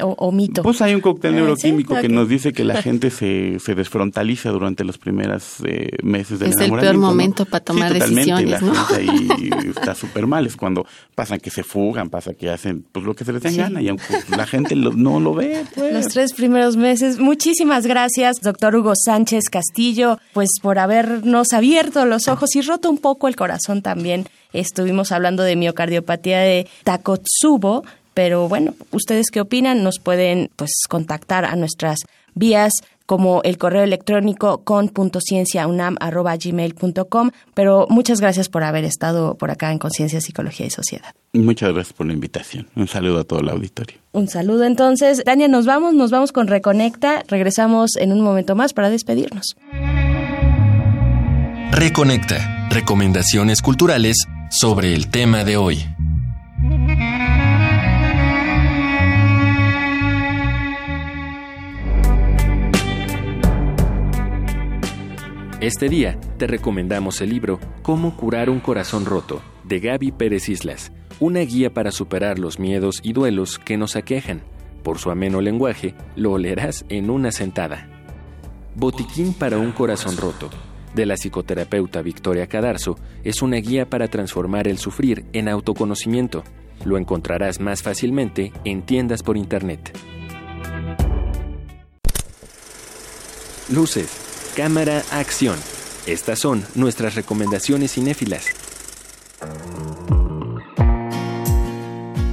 O, 0.03 0.33
mito. 0.33 0.63
Pues 0.63 0.83
hay 0.83 0.95
un 0.95 1.01
cóctel 1.01 1.35
neuroquímico 1.35 1.99
que 1.99 2.11
nos 2.11 2.29
dice 2.29 2.53
que 2.53 2.65
la 2.65 2.83
gente 2.83 3.11
se, 3.11 3.59
se 3.59 3.75
desfrontaliza 3.75 4.51
durante 4.51 4.85
los 4.85 4.99
primeros 4.99 5.57
eh, 5.65 5.89
meses 6.03 6.39
del 6.39 6.53
enamoramiento. 6.53 6.77
Es 6.77 6.83
el 6.83 6.91
peor 6.91 6.97
momento 6.99 7.45
para 7.47 7.65
tomar 7.65 7.93
decisiones, 7.95 8.61
la 8.61 8.85
gente 8.85 8.95
ahí 8.95 9.51
está 9.75 9.95
súper 9.95 10.27
mal. 10.27 10.47
Es 10.47 10.57
cuando 10.57 10.87
pasan 11.15 11.41
que 11.41 11.49
se 11.51 11.63
fugan, 11.63 12.11
pasa 12.11 12.35
que 12.35 12.51
hacen 12.51 12.85
pues 12.93 13.07
lo 13.07 13.15
que 13.15 13.25
se 13.25 13.33
les 13.33 13.43
y 13.81 13.89
aunque 13.89 14.05
la 14.37 14.47
gente 14.47 14.75
no 14.75 15.21
lo 15.21 15.35
ve. 15.35 15.65
Pues. 15.75 15.93
Los 15.93 16.09
tres 16.09 16.33
primeros 16.33 16.77
meses. 16.77 17.19
Muchísimas 17.19 17.87
gracias, 17.87 18.37
doctor 18.43 18.77
Hugo 18.77 18.93
Sánchez 18.95 19.45
Castillo, 19.51 20.19
pues 20.33 20.49
por 20.63 20.79
habernos 20.79 21.53
abierto 21.53 22.05
los 22.05 22.29
ojos 22.29 22.55
y 22.57 22.63
roto 22.63 22.91
un 22.91 22.99
poco 22.99 23.29
el 23.29 23.37
corazón 23.37 23.83
también. 23.83 24.27
Estuvimos 24.53 25.13
hablando 25.13 25.43
de 25.43 25.57
miocardiopatía 25.57 26.41
de 26.41 26.67
Takotsubo, 26.85 27.85
pero 28.15 28.49
bueno, 28.49 28.75
¿ustedes 28.91 29.31
qué 29.31 29.41
opinan? 29.41 29.83
Nos 29.83 29.99
pueden 29.99 30.51
pues 30.57 30.71
contactar 30.89 31.45
a 31.45 31.55
nuestras 31.57 31.99
vías 32.35 32.73
como 33.09 33.41
el 33.43 33.57
correo 33.57 33.85
electrónico 33.85 34.63
con.cienciaunam.gmail.com. 34.65 37.31
Pero 37.55 37.87
muchas 37.89 38.21
gracias 38.21 38.51
por 38.51 38.65
haber 38.65 38.85
estado 38.85 39.39
por 39.39 39.51
acá 39.51 39.73
en 39.73 39.79
Conciencia, 39.79 40.21
Psicología 40.21 40.67
y 40.67 40.71
Sociedad. 40.71 41.15
Muchas 41.33 41.73
gracias 41.73 41.95
por 41.95 42.07
la 42.07 42.13
invitación. 42.13 42.69
Un 42.77 42.87
saludo 42.87 43.21
a 43.21 43.25
todo 43.25 43.41
el 43.41 43.49
auditorio. 43.49 43.97
Un 44.13 44.29
saludo 44.29 44.65
entonces. 44.65 45.23
Dania, 45.25 45.49
nos 45.49 45.65
vamos, 45.65 45.95
nos 45.95 46.11
vamos 46.11 46.33
con 46.33 46.49
Reconecta. 46.49 47.23
Regresamos 47.29 47.97
en 47.97 48.13
un 48.13 48.21
momento 48.21 48.55
más 48.55 48.75
para 48.75 48.91
despedirnos. 48.91 49.57
Reconecta. 51.73 52.69
Recomendaciones 52.69 53.63
culturales 53.63 54.19
sobre 54.51 54.93
el 54.93 55.09
tema 55.09 55.45
de 55.45 55.57
hoy. 55.57 55.83
Este 65.61 65.89
día 65.89 66.17
te 66.37 66.47
recomendamos 66.47 67.21
el 67.21 67.31
libro 67.31 67.59
Cómo 67.83 68.17
curar 68.17 68.49
un 68.49 68.61
corazón 68.61 69.05
roto 69.05 69.43
de 69.65 69.81
Gaby 69.81 70.13
Pérez 70.13 70.49
Islas, 70.49 70.93
una 71.19 71.41
guía 71.41 71.75
para 71.75 71.91
superar 71.91 72.39
los 72.39 72.61
miedos 72.61 73.01
y 73.03 73.13
duelos 73.13 73.59
que 73.59 73.77
nos 73.77 73.97
aquejan. 73.97 74.43
Por 74.85 75.01
su 75.01 75.11
ameno 75.11 75.41
lenguaje, 75.41 75.97
lo 76.15 76.39
leerás 76.39 76.85
en 76.91 77.11
una 77.11 77.33
sentada. 77.33 77.89
Botiquín 78.77 79.35
para 79.35 79.59
un 79.59 79.73
corazón 79.73 80.17
roto, 80.17 80.49
de 80.95 81.07
la 81.07 81.17
psicoterapeuta 81.17 82.03
Victoria 82.03 82.47
Cadarzo, 82.47 82.95
es 83.25 83.43
una 83.43 83.57
guía 83.57 83.91
para 83.91 84.07
transformar 84.07 84.69
el 84.69 84.79
sufrir 84.79 85.25
en 85.33 85.49
autoconocimiento. 85.49 86.45
Lo 86.85 86.99
encontrarás 86.99 87.59
más 87.59 87.83
fácilmente 87.83 88.53
en 88.65 88.83
tiendas 88.83 89.25
por 89.25 89.37
internet. 89.37 89.93
Luces 93.71 94.28
Cámara 94.59 95.05
Acción. 95.13 95.57
Estas 96.05 96.41
son 96.41 96.65
nuestras 96.75 97.15
recomendaciones 97.15 97.93
cinéfilas. 97.93 98.47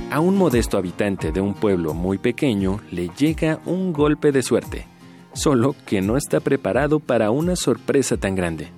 A 0.09 0.19
un 0.19 0.35
modesto 0.35 0.79
habitante 0.79 1.31
de 1.31 1.39
un 1.39 1.53
pueblo 1.53 1.93
muy 1.93 2.17
pequeño 2.17 2.81
le 2.89 3.09
llega 3.09 3.61
un 3.67 3.93
golpe 3.93 4.31
de 4.31 4.41
suerte, 4.41 4.87
solo 5.35 5.75
que 5.85 6.01
no 6.01 6.17
está 6.17 6.39
preparado 6.39 6.99
para 6.99 7.29
una 7.29 7.55
sorpresa 7.55 8.17
tan 8.17 8.33
grande. 8.33 8.69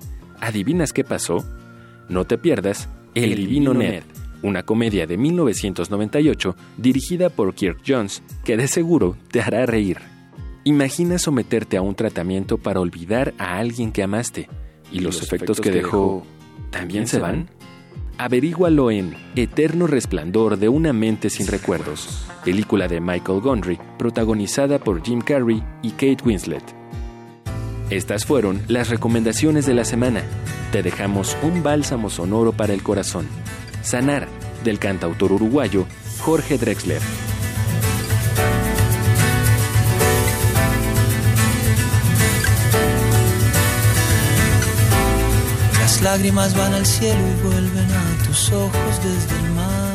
¿Adivinas 0.42 0.92
qué 0.92 1.02
pasó? 1.02 1.42
No 2.10 2.26
te 2.26 2.36
pierdas 2.36 2.90
El, 3.14 3.34
Divino 3.34 3.72
Ned, 3.72 4.02
una 4.42 4.62
comedia 4.62 5.06
de 5.06 5.16
1998 5.16 6.54
dirigida 6.76 7.30
por 7.30 7.54
Kirk 7.54 7.78
Jones 7.86 8.22
que 8.44 8.58
de 8.58 8.68
seguro 8.68 9.16
te 9.30 9.40
hará 9.40 9.64
reír. 9.64 10.17
Imagina 10.68 11.18
someterte 11.18 11.78
a 11.78 11.80
un 11.80 11.94
tratamiento 11.94 12.58
para 12.58 12.78
olvidar 12.80 13.32
a 13.38 13.56
alguien 13.56 13.90
que 13.90 14.02
amaste 14.02 14.50
y, 14.92 15.00
los, 15.00 15.22
efectos, 15.22 15.62
que, 15.62 15.70
dejó 15.70 16.26
también 16.70 17.06
se 17.06 17.18
van. 17.18 17.48
Averígualo 18.18 18.90
en 18.90 19.16
Eterno 19.34 19.86
Resplandor 19.86 20.58
de 20.58 20.68
una 20.68 20.92
mente 20.92 21.30
sin 21.30 21.46
recuerdos, 21.46 22.26
película 22.44 22.86
de 22.86 23.00
Michael 23.00 23.40
Gondry, 23.40 23.78
protagonizada 23.98 24.78
por 24.78 25.02
Jim 25.02 25.22
Carrey 25.22 25.64
y 25.80 25.92
Kate 25.92 26.18
Winslet. 26.22 26.64
Estas 27.88 28.26
fueron 28.26 28.60
las 28.68 28.90
recomendaciones 28.90 29.64
de 29.64 29.72
la 29.72 29.86
semana. 29.86 30.20
Te 30.70 30.82
dejamos 30.82 31.34
un 31.42 31.62
bálsamo 31.62 32.10
sonoro 32.10 32.52
para 32.52 32.74
el 32.74 32.82
corazón. 32.82 33.26
Sanar, 33.80 34.28
del 34.64 34.78
cantautor 34.78 35.32
uruguayo 35.32 35.86
Jorge 36.20 36.58
Drexler. 36.58 37.00
Lágrimas 46.02 46.56
van 46.56 46.74
al 46.74 46.86
cielo 46.86 47.18
y 47.18 47.42
vuelven 47.42 47.90
a 47.90 48.26
tus 48.26 48.50
ojos 48.52 48.96
desde 49.02 49.36
el 49.36 49.52
mar. 49.52 49.88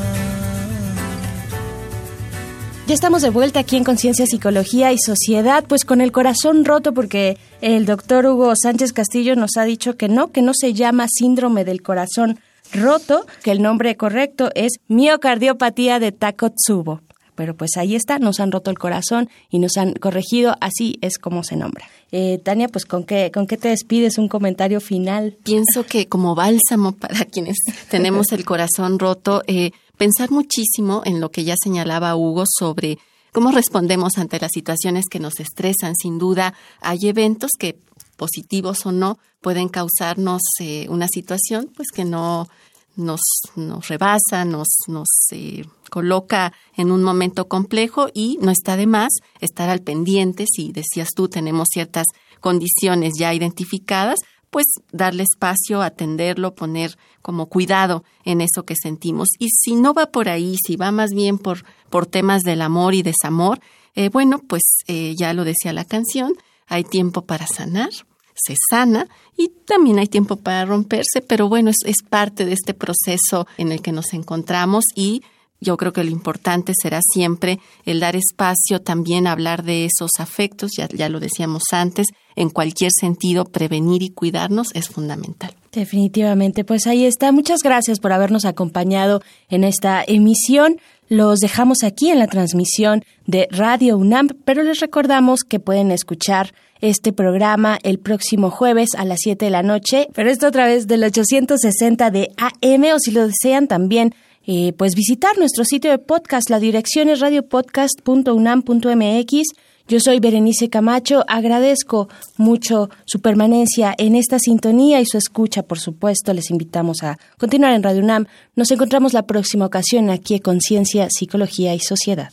Ya 2.85 2.93
estamos 2.93 3.21
de 3.21 3.29
vuelta 3.29 3.61
aquí 3.61 3.77
en 3.77 3.85
Conciencia, 3.85 4.25
Psicología 4.25 4.91
y 4.91 4.97
Sociedad, 4.97 5.63
pues 5.67 5.85
con 5.85 6.01
el 6.01 6.11
corazón 6.11 6.65
roto 6.65 6.93
porque 6.93 7.37
el 7.61 7.85
doctor 7.85 8.25
Hugo 8.25 8.53
Sánchez 8.61 8.91
Castillo 8.91 9.37
nos 9.37 9.51
ha 9.57 9.63
dicho 9.63 9.95
que 9.95 10.09
no, 10.09 10.31
que 10.31 10.41
no 10.41 10.51
se 10.53 10.73
llama 10.73 11.07
síndrome 11.09 11.63
del 11.63 11.81
corazón 11.81 12.39
roto, 12.73 13.25
que 13.41 13.51
el 13.51 13.61
nombre 13.61 13.95
correcto 13.95 14.49
es 14.53 14.73
miocardiopatía 14.89 15.99
de 15.99 16.11
Takotsubo. 16.11 17.01
Pero 17.35 17.55
pues 17.55 17.77
ahí 17.77 17.95
está, 17.95 18.19
nos 18.19 18.39
han 18.39 18.51
roto 18.51 18.69
el 18.69 18.77
corazón 18.77 19.29
y 19.49 19.59
nos 19.59 19.77
han 19.77 19.93
corregido, 19.93 20.55
así 20.61 20.97
es 21.01 21.17
como 21.17 21.43
se 21.43 21.55
nombra. 21.55 21.87
Eh, 22.11 22.39
Tania, 22.43 22.67
pues 22.67 22.85
¿con 22.85 23.03
qué, 23.03 23.31
¿con 23.33 23.47
qué 23.47 23.57
te 23.57 23.69
despides? 23.69 24.17
Un 24.17 24.27
comentario 24.27 24.79
final. 24.79 25.35
Pienso 25.43 25.85
que 25.85 26.07
como 26.07 26.35
bálsamo 26.35 26.91
para 26.99 27.25
quienes 27.25 27.57
tenemos 27.89 28.31
el 28.31 28.45
corazón 28.45 28.99
roto, 28.99 29.43
eh, 29.47 29.71
pensar 29.97 30.31
muchísimo 30.31 31.01
en 31.05 31.19
lo 31.19 31.31
que 31.31 31.43
ya 31.43 31.55
señalaba 31.61 32.15
Hugo 32.15 32.43
sobre 32.47 32.99
cómo 33.31 33.51
respondemos 33.51 34.17
ante 34.17 34.39
las 34.39 34.51
situaciones 34.53 35.05
que 35.09 35.19
nos 35.19 35.39
estresan. 35.39 35.95
Sin 35.95 36.19
duda, 36.19 36.53
hay 36.81 36.99
eventos 37.07 37.51
que, 37.57 37.77
positivos 38.15 38.85
o 38.85 38.91
no, 38.91 39.17
pueden 39.41 39.69
causarnos 39.69 40.41
eh, 40.59 40.87
una 40.89 41.07
situación 41.07 41.69
pues 41.75 41.89
que 41.93 42.05
no 42.05 42.47
nos, 42.95 43.21
nos 43.55 43.87
rebasa, 43.87 44.45
nos, 44.45 44.67
nos 44.87 45.07
eh, 45.31 45.65
coloca 45.93 46.53
en 46.75 46.91
un 46.91 47.03
momento 47.03 47.47
complejo 47.47 48.07
y 48.15 48.39
no 48.41 48.49
está 48.49 48.77
de 48.77 48.87
más 48.87 49.11
estar 49.41 49.69
al 49.69 49.81
pendiente, 49.81 50.47
si 50.51 50.71
decías 50.71 51.09
tú 51.15 51.27
tenemos 51.27 51.67
ciertas 51.71 52.07
condiciones 52.39 53.13
ya 53.15 53.31
identificadas, 53.31 54.19
pues 54.49 54.65
darle 54.91 55.21
espacio, 55.21 55.83
atenderlo, 55.83 56.55
poner 56.55 56.97
como 57.21 57.45
cuidado 57.45 58.03
en 58.25 58.41
eso 58.41 58.65
que 58.65 58.73
sentimos. 58.75 59.27
Y 59.37 59.49
si 59.49 59.75
no 59.75 59.93
va 59.93 60.07
por 60.07 60.29
ahí, 60.29 60.55
si 60.65 60.77
va 60.77 60.91
más 60.91 61.11
bien 61.11 61.37
por, 61.37 61.63
por 61.91 62.07
temas 62.07 62.41
del 62.41 62.63
amor 62.63 62.95
y 62.95 63.03
desamor, 63.03 63.59
eh, 63.93 64.09
bueno, 64.09 64.39
pues 64.39 64.63
eh, 64.87 65.13
ya 65.15 65.31
lo 65.35 65.43
decía 65.43 65.73
la 65.73 65.85
canción, 65.85 66.33
hay 66.65 66.83
tiempo 66.83 67.21
para 67.27 67.45
sanar, 67.45 67.91
se 68.33 68.55
sana 68.67 69.07
y 69.37 69.49
también 69.67 69.99
hay 69.99 70.07
tiempo 70.07 70.37
para 70.37 70.65
romperse, 70.65 71.21
pero 71.27 71.49
bueno, 71.49 71.69
es, 71.69 71.77
es 71.85 71.97
parte 72.01 72.45
de 72.45 72.53
este 72.53 72.73
proceso 72.73 73.45
en 73.57 73.71
el 73.71 73.83
que 73.83 73.91
nos 73.91 74.11
encontramos 74.13 74.85
y 74.95 75.21
yo 75.63 75.77
creo 75.77 75.93
que 75.93 76.03
lo 76.03 76.11
importante 76.11 76.73
será 76.79 76.99
siempre 77.01 77.59
el 77.85 77.99
dar 77.99 78.15
espacio, 78.15 78.81
también 78.81 79.25
hablar 79.25 79.63
de 79.63 79.85
esos 79.85 80.11
afectos, 80.19 80.71
ya, 80.77 80.87
ya 80.89 81.09
lo 81.09 81.19
decíamos 81.19 81.63
antes, 81.71 82.07
en 82.35 82.49
cualquier 82.49 82.91
sentido, 82.91 83.45
prevenir 83.45 84.03
y 84.03 84.09
cuidarnos 84.09 84.69
es 84.73 84.89
fundamental. 84.89 85.53
Definitivamente, 85.71 86.63
pues 86.63 86.85
ahí 86.85 87.05
está. 87.05 87.31
Muchas 87.31 87.61
gracias 87.63 87.99
por 87.99 88.13
habernos 88.13 88.45
acompañado 88.45 89.21
en 89.49 89.63
esta 89.63 90.03
emisión. 90.05 90.77
Los 91.09 91.39
dejamos 91.39 91.83
aquí 91.83 92.09
en 92.09 92.19
la 92.19 92.27
transmisión 92.27 93.03
de 93.25 93.47
Radio 93.51 93.97
UNAM, 93.97 94.29
pero 94.45 94.63
les 94.63 94.79
recordamos 94.79 95.41
que 95.41 95.59
pueden 95.59 95.91
escuchar 95.91 96.53
este 96.81 97.13
programa 97.13 97.79
el 97.83 97.97
próximo 97.97 98.51
jueves 98.51 98.89
a 98.97 99.05
las 99.05 99.19
7 99.21 99.45
de 99.45 99.51
la 99.51 99.63
noche, 99.63 100.07
pero 100.13 100.29
esto 100.29 100.47
a 100.47 100.51
través 100.51 100.85
del 100.85 101.03
860 101.03 102.11
de 102.11 102.29
AM 102.37 102.83
o 102.93 102.99
si 102.99 103.11
lo 103.11 103.25
desean 103.25 103.67
también 103.67 104.13
eh, 104.45 104.73
pues 104.77 104.95
visitar 104.95 105.37
nuestro 105.37 105.65
sitio 105.65 105.91
de 105.91 105.99
podcast. 105.99 106.49
La 106.49 106.59
dirección 106.59 107.09
es 107.09 107.19
radiopodcast.unam.mx. 107.19 109.47
Yo 109.87 109.99
soy 109.99 110.19
Berenice 110.19 110.69
Camacho. 110.69 111.25
Agradezco 111.27 112.07
mucho 112.37 112.89
su 113.05 113.19
permanencia 113.19 113.93
en 113.97 114.15
esta 114.15 114.39
sintonía 114.39 115.01
y 115.01 115.05
su 115.05 115.17
escucha, 115.17 115.63
por 115.63 115.79
supuesto. 115.79 116.33
Les 116.33 116.49
invitamos 116.51 117.03
a 117.03 117.17
continuar 117.37 117.73
en 117.73 117.83
Radio 117.83 118.01
UNAM. 118.01 118.27
Nos 118.55 118.71
encontramos 118.71 119.13
la 119.13 119.23
próxima 119.23 119.65
ocasión 119.65 120.09
aquí 120.09 120.35
en 120.35 120.39
Conciencia, 120.39 121.07
Psicología 121.09 121.75
y 121.75 121.79
Sociedad. 121.79 122.31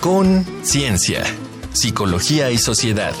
Conciencia, 0.00 1.22
Psicología 1.72 2.50
y 2.50 2.58
Sociedad. 2.58 3.14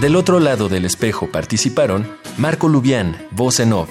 Del 0.00 0.14
otro 0.14 0.40
lado 0.40 0.68
del 0.68 0.84
espejo 0.84 1.28
participaron 1.32 2.06
Marco 2.36 2.68
Lubián, 2.68 3.16
voz 3.32 3.58
en 3.58 3.72
off, 3.72 3.90